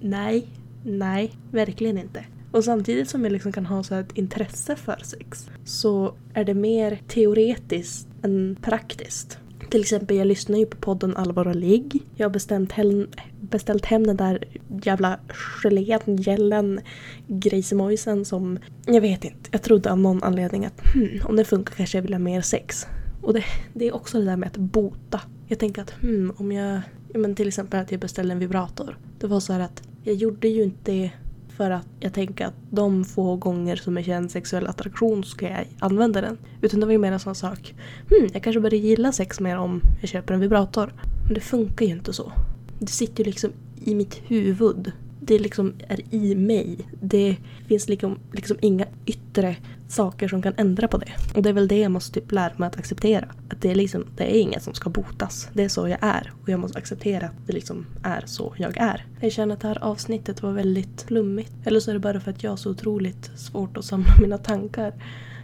nej, 0.00 0.46
nej, 0.84 1.32
verkligen 1.50 1.98
inte. 1.98 2.24
Och 2.50 2.64
samtidigt 2.64 3.10
som 3.10 3.24
jag 3.24 3.32
liksom 3.32 3.52
kan 3.52 3.66
ha 3.66 3.82
så 3.82 3.94
ett 3.94 4.12
intresse 4.12 4.76
för 4.76 5.00
sex 5.02 5.50
så 5.64 6.14
är 6.34 6.44
det 6.44 6.54
mer 6.54 7.02
teoretiskt 7.08 8.08
än 8.22 8.56
praktiskt. 8.62 9.38
Till 9.70 9.80
exempel, 9.80 10.16
jag 10.16 10.26
lyssnar 10.26 10.58
ju 10.58 10.66
på 10.66 10.76
podden 10.76 11.16
Allvar 11.16 11.48
och 11.48 11.56
ligg. 11.56 12.02
Jag 12.16 12.28
har 12.28 12.32
bestämt 12.32 12.72
hem, 12.72 13.08
beställt 13.40 13.86
hem 13.86 14.06
den 14.06 14.16
där 14.16 14.44
jävla 14.82 15.18
gelén, 15.62 16.16
gällen, 16.16 16.80
grejsimojsen 17.26 18.24
som... 18.24 18.58
Jag 18.86 19.00
vet 19.00 19.24
inte. 19.24 19.50
Jag 19.50 19.62
trodde 19.62 19.92
av 19.92 19.98
någon 19.98 20.22
anledning 20.22 20.66
att 20.66 20.80
hmm, 20.94 21.20
om 21.24 21.36
det 21.36 21.44
funkar 21.44 21.74
kanske 21.74 21.98
jag 21.98 22.02
vill 22.02 22.14
ha 22.14 22.18
mer 22.18 22.40
sex. 22.40 22.86
Och 23.28 23.34
det, 23.34 23.44
det 23.74 23.88
är 23.88 23.94
också 23.94 24.18
det 24.18 24.24
där 24.24 24.36
med 24.36 24.46
att 24.46 24.56
bota. 24.56 25.20
Jag 25.46 25.58
tänker 25.58 25.82
att 25.82 25.90
hmm, 25.90 26.32
om 26.36 26.52
jag 26.52 26.80
men 27.14 27.34
till 27.34 27.48
exempel 27.48 27.80
att 27.80 27.90
jag 27.90 28.00
beställde 28.00 28.32
en 28.32 28.38
vibrator. 28.38 28.98
Det 29.18 29.26
var 29.26 29.40
så 29.40 29.52
här 29.52 29.60
att 29.60 29.82
jag 30.02 30.14
gjorde 30.14 30.48
ju 30.48 30.62
inte 30.62 30.92
det 30.92 31.10
för 31.56 31.70
att 31.70 31.86
jag 32.00 32.14
tänker 32.14 32.46
att 32.46 32.54
de 32.70 33.04
få 33.04 33.36
gånger 33.36 33.76
som 33.76 33.96
jag 33.96 34.06
känner 34.06 34.28
sexuell 34.28 34.66
attraktion 34.66 35.24
ska 35.24 35.48
jag 35.48 35.66
använda 35.78 36.20
den. 36.20 36.38
Utan 36.60 36.80
det 36.80 36.86
var 36.86 36.92
ju 36.92 36.98
mer 36.98 37.12
en 37.12 37.20
sån 37.20 37.34
sak. 37.34 37.74
Hmm, 38.10 38.28
jag 38.32 38.42
kanske 38.42 38.60
börjar 38.60 38.80
gilla 38.80 39.12
sex 39.12 39.40
mer 39.40 39.56
om 39.56 39.80
jag 40.00 40.08
köper 40.08 40.34
en 40.34 40.40
vibrator. 40.40 40.92
Men 41.24 41.34
det 41.34 41.40
funkar 41.40 41.86
ju 41.86 41.92
inte 41.92 42.12
så. 42.12 42.32
Det 42.78 42.90
sitter 42.90 43.24
ju 43.24 43.30
liksom 43.30 43.52
i 43.84 43.94
mitt 43.94 44.20
huvud. 44.26 44.92
Det 45.20 45.38
liksom 45.38 45.74
är 45.88 46.14
i 46.14 46.34
mig. 46.34 46.78
Det 47.00 47.36
finns 47.66 47.88
liksom, 47.88 48.18
liksom 48.32 48.56
inga 48.60 48.86
yttre 49.06 49.56
saker 49.88 50.28
som 50.28 50.42
kan 50.42 50.54
ändra 50.56 50.88
på 50.88 50.98
det. 50.98 51.12
Och 51.34 51.42
det 51.42 51.48
är 51.48 51.52
väl 51.52 51.68
det 51.68 51.78
jag 51.78 51.90
måste 51.90 52.20
typ 52.20 52.32
lära 52.32 52.52
mig 52.56 52.66
att 52.66 52.78
acceptera. 52.78 53.28
Att 53.50 53.60
det 53.60 53.70
är 53.70 53.74
liksom, 53.74 54.04
det 54.16 54.24
är 54.24 54.40
inget 54.40 54.62
som 54.62 54.74
ska 54.74 54.90
botas. 54.90 55.48
Det 55.52 55.64
är 55.64 55.68
så 55.68 55.88
jag 55.88 55.98
är. 56.00 56.32
Och 56.42 56.48
jag 56.48 56.60
måste 56.60 56.78
acceptera 56.78 57.26
att 57.26 57.46
det 57.46 57.52
liksom 57.52 57.86
är 58.02 58.22
så 58.26 58.54
jag 58.56 58.76
är. 58.76 59.06
Jag 59.20 59.32
känner 59.32 59.54
att 59.54 59.60
det 59.60 59.68
här 59.68 59.84
avsnittet 59.84 60.42
var 60.42 60.52
väldigt 60.52 61.02
flummigt. 61.02 61.52
Eller 61.64 61.80
så 61.80 61.90
är 61.90 61.94
det 61.94 62.00
bara 62.00 62.20
för 62.20 62.30
att 62.30 62.42
jag 62.42 62.50
har 62.50 62.56
så 62.56 62.70
otroligt 62.70 63.30
svårt 63.36 63.76
att 63.76 63.84
samla 63.84 64.12
mina 64.22 64.38
tankar. 64.38 64.94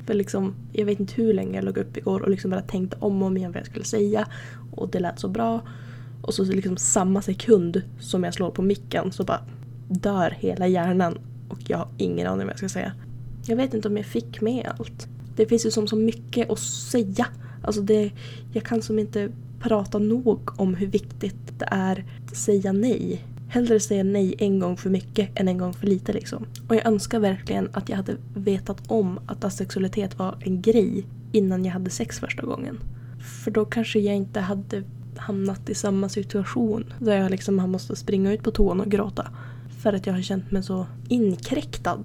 För 0.06 0.14
liksom, 0.14 0.54
jag 0.72 0.84
vet 0.84 1.00
inte 1.00 1.14
hur 1.14 1.34
länge 1.34 1.56
jag 1.56 1.64
låg 1.64 1.78
upp 1.78 1.96
igår 1.96 2.20
och 2.20 2.30
liksom 2.30 2.50
bara 2.50 2.62
tänkte 2.62 2.96
om 3.00 3.22
och 3.22 3.26
om 3.26 3.36
igen 3.36 3.52
vad 3.52 3.60
jag 3.60 3.66
skulle 3.66 3.84
säga. 3.84 4.26
Och 4.72 4.88
det 4.88 5.00
lät 5.00 5.18
så 5.18 5.28
bra. 5.28 5.60
Och 6.22 6.34
så 6.34 6.44
liksom 6.44 6.76
samma 6.76 7.22
sekund 7.22 7.82
som 8.00 8.24
jag 8.24 8.34
slår 8.34 8.50
på 8.50 8.62
micken 8.62 9.12
så 9.12 9.24
bara 9.24 9.40
dör 9.88 10.30
hela 10.30 10.66
hjärnan. 10.66 11.18
Och 11.48 11.58
jag 11.66 11.78
har 11.78 11.88
ingen 11.98 12.26
aning 12.26 12.46
vad 12.46 12.52
jag 12.52 12.58
ska 12.58 12.68
säga. 12.68 12.92
Jag 13.46 13.56
vet 13.56 13.74
inte 13.74 13.88
om 13.88 13.96
jag 13.96 14.06
fick 14.06 14.40
med 14.40 14.72
allt. 14.78 15.08
Det 15.36 15.46
finns 15.46 15.66
ju 15.66 15.70
som 15.70 15.86
så 15.86 15.96
mycket 15.96 16.50
att 16.50 16.58
säga. 16.58 17.26
Alltså 17.62 17.82
det, 17.82 18.12
jag 18.52 18.64
kan 18.64 18.82
som 18.82 18.98
inte 18.98 19.30
prata 19.60 19.98
nog 19.98 20.60
om 20.60 20.74
hur 20.74 20.86
viktigt 20.86 21.58
det 21.58 21.68
är 21.70 22.04
att 22.26 22.36
säga 22.36 22.72
nej. 22.72 23.24
Hellre 23.48 23.80
säga 23.80 24.04
nej 24.04 24.34
en 24.38 24.58
gång 24.58 24.76
för 24.76 24.90
mycket 24.90 25.40
än 25.40 25.48
en 25.48 25.58
gång 25.58 25.72
för 25.74 25.86
lite 25.86 26.12
liksom. 26.12 26.46
Och 26.68 26.76
jag 26.76 26.86
önskar 26.86 27.18
verkligen 27.18 27.68
att 27.72 27.88
jag 27.88 27.96
hade 27.96 28.16
vetat 28.34 28.90
om 28.90 29.20
att 29.26 29.44
asexualitet 29.44 30.18
var 30.18 30.36
en 30.40 30.62
grej 30.62 31.06
innan 31.32 31.64
jag 31.64 31.72
hade 31.72 31.90
sex 31.90 32.20
första 32.20 32.42
gången. 32.42 32.78
För 33.44 33.50
då 33.50 33.64
kanske 33.64 33.98
jag 33.98 34.16
inte 34.16 34.40
hade 34.40 34.82
hamnat 35.16 35.68
i 35.68 35.74
samma 35.74 36.08
situation 36.08 36.92
där 36.98 37.16
jag 37.16 37.30
liksom 37.30 37.58
har 37.58 37.66
måste 37.66 37.96
springa 37.96 38.32
ut 38.32 38.42
på 38.42 38.50
toan 38.50 38.80
och 38.80 38.90
gråta. 38.90 39.30
För 39.82 39.92
att 39.92 40.06
jag 40.06 40.14
har 40.14 40.22
känt 40.22 40.50
mig 40.50 40.62
så 40.62 40.86
inkräktad. 41.08 42.02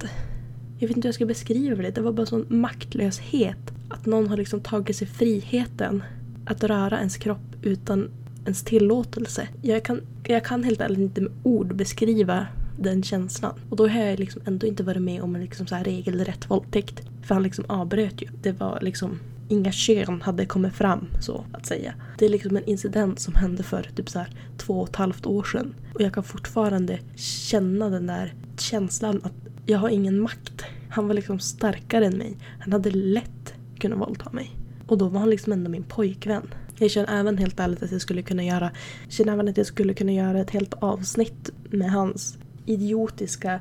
Jag 0.81 0.87
vet 0.87 0.97
inte 0.97 1.05
hur 1.05 1.09
jag 1.09 1.15
ska 1.15 1.25
beskriva 1.25 1.83
det. 1.83 1.91
Det 1.91 2.01
var 2.01 2.11
bara 2.11 2.25
sån 2.25 2.45
maktlöshet. 2.49 3.73
Att 3.89 4.05
någon 4.05 4.27
har 4.27 4.37
liksom 4.37 4.61
tagit 4.61 4.95
sig 4.95 5.07
friheten 5.07 6.03
att 6.45 6.63
röra 6.63 6.97
ens 6.97 7.17
kropp 7.17 7.55
utan 7.61 8.09
ens 8.43 8.63
tillåtelse. 8.63 9.47
Jag 9.61 9.85
kan, 9.85 10.01
jag 10.27 10.45
kan 10.45 10.63
helt 10.63 10.81
ärligt 10.81 10.99
inte 10.99 11.21
med 11.21 11.31
ord 11.43 11.75
beskriva 11.75 12.47
den 12.79 13.03
känslan. 13.03 13.53
Och 13.69 13.75
då 13.77 13.87
har 13.87 14.01
jag 14.01 14.19
liksom 14.19 14.41
ändå 14.45 14.67
inte 14.67 14.83
varit 14.83 15.01
med 15.01 15.21
om 15.21 15.35
en 15.35 15.41
liksom 15.41 15.67
så 15.67 15.75
här 15.75 15.83
regelrätt 15.83 16.49
våldtäkt. 16.49 17.01
För 17.23 17.35
han 17.35 17.43
liksom 17.43 17.65
avbröt 17.67 18.21
ju. 18.21 18.27
Det 18.41 18.51
var 18.51 18.79
liksom 18.81 19.19
inga 19.49 19.71
kön 19.71 20.21
hade 20.21 20.45
kommit 20.45 20.73
fram 20.73 21.07
så 21.21 21.45
att 21.51 21.65
säga. 21.65 21.93
Det 22.17 22.25
är 22.25 22.29
liksom 22.29 22.57
en 22.57 22.63
incident 22.63 23.19
som 23.19 23.35
hände 23.35 23.63
för 23.63 23.89
typ 23.95 24.09
så 24.09 24.19
här 24.19 24.29
två 24.57 24.81
och 24.81 24.89
ett 24.89 24.95
halvt 24.95 25.25
år 25.25 25.43
sedan. 25.43 25.75
Och 25.93 26.01
jag 26.01 26.13
kan 26.13 26.23
fortfarande 26.23 26.99
känna 27.15 27.89
den 27.89 28.07
där 28.07 28.33
känslan 28.57 29.21
att 29.23 29.48
jag 29.69 29.79
har 29.79 29.89
ingen 29.89 30.19
makt. 30.19 30.65
Han 30.89 31.07
var 31.07 31.13
liksom 31.13 31.39
starkare 31.39 32.05
än 32.05 32.17
mig. 32.17 32.37
Han 32.59 32.73
hade 32.73 32.91
lätt 32.91 33.53
kunnat 33.79 33.99
våldta 33.99 34.29
mig. 34.31 34.51
Och 34.87 34.97
då 34.97 35.07
var 35.07 35.19
han 35.19 35.29
liksom 35.29 35.53
ändå 35.53 35.69
min 35.69 35.83
pojkvän. 35.83 36.53
Jag 36.77 36.91
känner 36.91 37.19
även 37.19 37.37
helt 37.37 37.59
ärligt 37.59 37.83
att 37.83 37.91
jag 37.91 38.01
skulle 38.01 38.21
kunna 38.21 38.43
göra, 38.43 38.71
jag 39.03 39.13
känner 39.13 39.33
även 39.33 39.47
att 39.47 39.57
jag 39.57 39.65
skulle 39.65 39.93
kunna 39.93 40.11
göra 40.11 40.39
ett 40.39 40.49
helt 40.49 40.73
avsnitt 40.73 41.49
med 41.69 41.91
hans 41.91 42.37
idiotiska 42.65 43.59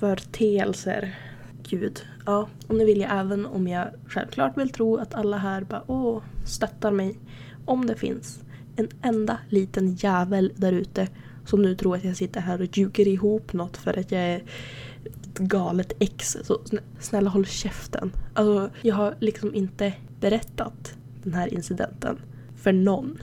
förteelser. 0.00 1.18
Gud. 1.68 2.00
Ja, 2.26 2.48
och 2.66 2.74
nu 2.74 2.84
vill 2.84 3.00
jag 3.00 3.20
även 3.20 3.46
om 3.46 3.68
jag 3.68 3.88
självklart 4.06 4.58
vill 4.58 4.70
tro 4.70 4.96
att 4.96 5.14
alla 5.14 5.38
här 5.38 5.64
bara 5.64 5.82
åh, 5.86 6.22
stöttar 6.44 6.90
mig. 6.90 7.18
Om 7.64 7.86
det 7.86 7.94
finns 7.94 8.40
en 8.76 8.88
enda 9.02 9.38
liten 9.48 9.94
jävel 9.94 10.52
där 10.56 10.72
ute 10.72 11.08
som 11.46 11.62
nu 11.62 11.74
tror 11.74 11.96
att 11.96 12.04
jag 12.04 12.16
sitter 12.16 12.40
här 12.40 12.60
och 12.60 12.78
ljuger 12.78 13.08
ihop 13.08 13.52
något 13.52 13.76
för 13.76 13.98
att 13.98 14.12
jag 14.12 14.22
är 14.22 14.42
galet 15.48 15.92
ex. 15.98 16.36
Så 16.42 16.60
snälla 16.98 17.30
håll 17.30 17.46
käften. 17.46 18.12
Alltså, 18.34 18.70
jag 18.82 18.94
har 18.94 19.14
liksom 19.20 19.54
inte 19.54 19.92
berättat 20.20 20.94
den 21.22 21.34
här 21.34 21.54
incidenten 21.54 22.18
för 22.56 22.72
någon 22.72 23.18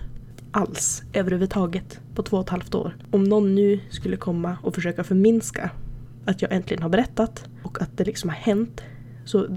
alls 0.51 1.03
överhuvudtaget 1.13 1.99
på 2.15 2.23
två 2.23 2.38
och 2.38 2.43
ett 2.43 2.49
halvt 2.49 2.75
år. 2.75 2.97
Om 3.12 3.23
någon 3.23 3.55
nu 3.55 3.79
skulle 3.89 4.17
komma 4.17 4.58
och 4.63 4.75
försöka 4.75 5.03
förminska 5.03 5.71
att 6.25 6.41
jag 6.41 6.51
äntligen 6.51 6.84
har 6.84 6.89
berättat 6.89 7.45
och 7.63 7.82
att 7.82 7.97
det 7.97 8.03
liksom 8.03 8.29
har 8.29 8.38
hänt 8.38 8.82
så 9.25 9.47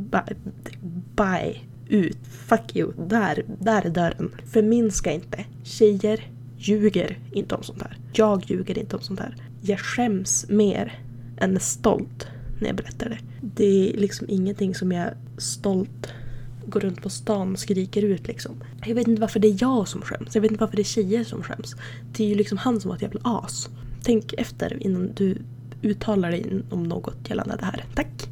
bye, 1.16 1.57
ut, 1.88 2.18
fuck 2.27 2.77
you, 2.77 2.92
där, 3.09 3.44
där 3.61 3.87
är 3.87 3.90
dörren. 3.90 4.31
Förminska 4.46 5.12
inte. 5.12 5.44
Tjejer 5.64 6.31
ljuger 6.57 7.18
inte 7.33 7.55
om 7.55 7.62
sånt 7.62 7.83
här. 7.83 7.98
Jag 8.12 8.42
ljuger 8.46 8.79
inte 8.79 8.96
om 8.96 9.03
sånt 9.03 9.20
här. 9.20 9.37
Jag 9.61 9.81
skäms 9.81 10.46
mer 10.48 10.98
än 11.37 11.57
är 11.57 11.61
stolt 11.61 12.29
när 12.62 12.68
jag 12.68 12.77
berättar 12.77 13.09
det. 13.09 13.18
Det 13.40 13.64
är 13.64 13.96
liksom 13.96 14.27
ingenting 14.31 14.75
som 14.75 14.92
jag 14.92 15.11
stolt 15.38 16.12
går 16.66 16.81
runt 16.81 17.03
på 17.03 17.11
stan 17.11 17.53
och 17.53 17.59
skriker 17.59 18.03
ut 18.03 18.27
liksom. 18.27 18.53
Jag 18.87 18.94
vet 18.94 19.09
inte 19.09 19.20
varför 19.20 19.40
det 19.40 19.48
är 19.48 19.57
jag 19.61 19.88
som 19.88 20.03
skäms. 20.03 20.35
Jag 20.35 20.42
vet 20.42 20.51
inte 20.51 20.61
varför 20.61 20.77
det 20.77 20.83
är 20.83 20.85
tjejer 20.85 21.25
som 21.25 21.42
skäms. 21.42 21.77
Det 22.16 22.25
är 22.25 22.29
ju 22.29 22.35
liksom 22.35 22.59
han 22.59 22.81
som 22.81 22.88
var 22.88 22.96
ett 22.96 23.03
jävla 23.03 23.20
as. 23.25 23.68
Tänk 24.03 24.33
efter 24.33 24.83
innan 24.83 25.11
du 25.14 25.37
uttalar 25.83 26.31
dig 26.31 26.62
om 26.70 26.83
något 26.83 27.29
gällande 27.29 27.57
det 27.59 27.64
här. 27.64 27.85
Tack! 27.94 28.29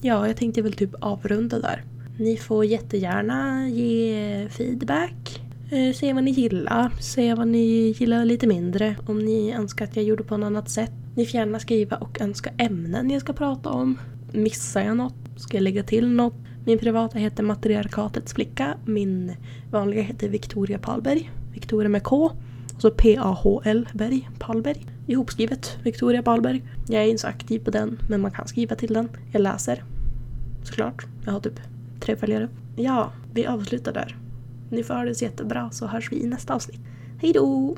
Ja, 0.00 0.26
jag 0.26 0.36
tänkte 0.36 0.62
väl 0.62 0.72
typ 0.72 0.90
avrunda 1.00 1.58
där. 1.58 1.84
Ni 2.18 2.36
får 2.36 2.64
jättegärna 2.64 3.68
ge 3.68 4.48
feedback. 4.50 5.42
Eh, 5.70 5.94
se 5.94 6.12
vad 6.12 6.24
ni 6.24 6.30
gillar. 6.30 6.90
Se 7.00 7.34
vad 7.34 7.48
ni 7.48 7.94
gillar 7.98 8.24
lite 8.24 8.46
mindre. 8.46 8.96
Om 9.06 9.18
ni 9.18 9.52
önskar 9.52 9.84
att 9.84 9.96
jag 9.96 10.04
gjorde 10.04 10.24
på 10.24 10.36
något 10.36 10.46
annat 10.46 10.70
sätt. 10.70 10.92
Ni 11.18 11.26
får 11.26 11.40
gärna 11.40 11.58
skriva 11.58 11.96
och 11.96 12.20
önska 12.20 12.50
ämnen 12.58 13.10
jag 13.10 13.20
ska 13.20 13.32
prata 13.32 13.70
om. 13.70 13.98
Missar 14.32 14.80
jag 14.80 14.96
något? 14.96 15.14
Ska 15.36 15.56
jag 15.56 15.62
lägga 15.62 15.82
till 15.82 16.08
något? 16.08 16.34
Min 16.64 16.78
privata 16.78 17.18
heter 17.18 17.42
Matriarkatets 17.42 18.32
flicka. 18.32 18.74
Min 18.84 19.32
vanliga 19.70 20.02
heter 20.02 20.28
Victoria 20.28 20.78
Palberg. 20.78 21.30
Victoria 21.52 21.88
med 21.88 22.02
K. 22.02 22.32
Och 22.74 22.80
så 22.82 22.90
P-A-H-L 22.90 23.88
Berg. 23.92 24.30
Palberg. 24.38 24.86
Ihopskrivet. 25.06 25.78
Victoria 25.82 26.22
Palberg. 26.22 26.64
Jag 26.88 27.02
är 27.02 27.06
inte 27.06 27.20
så 27.20 27.28
aktiv 27.28 27.58
på 27.58 27.70
den, 27.70 27.98
men 28.08 28.20
man 28.20 28.30
kan 28.30 28.48
skriva 28.48 28.76
till 28.76 28.94
den. 28.94 29.08
Jag 29.32 29.42
läser. 29.42 29.84
Såklart. 30.62 31.06
Jag 31.24 31.32
har 31.32 31.40
typ 31.40 31.60
tre 32.00 32.16
följare. 32.16 32.48
Ja, 32.76 33.12
vi 33.32 33.46
avslutar 33.46 33.92
där. 33.92 34.16
Ni 34.70 34.82
får 34.82 34.94
ha 34.94 35.04
det 35.04 35.14
så 35.14 35.24
jättebra 35.24 35.70
så 35.70 35.86
hörs 35.86 36.12
vi 36.12 36.22
i 36.22 36.26
nästa 36.26 36.54
avsnitt. 36.54 36.80
Hejdå! 37.20 37.76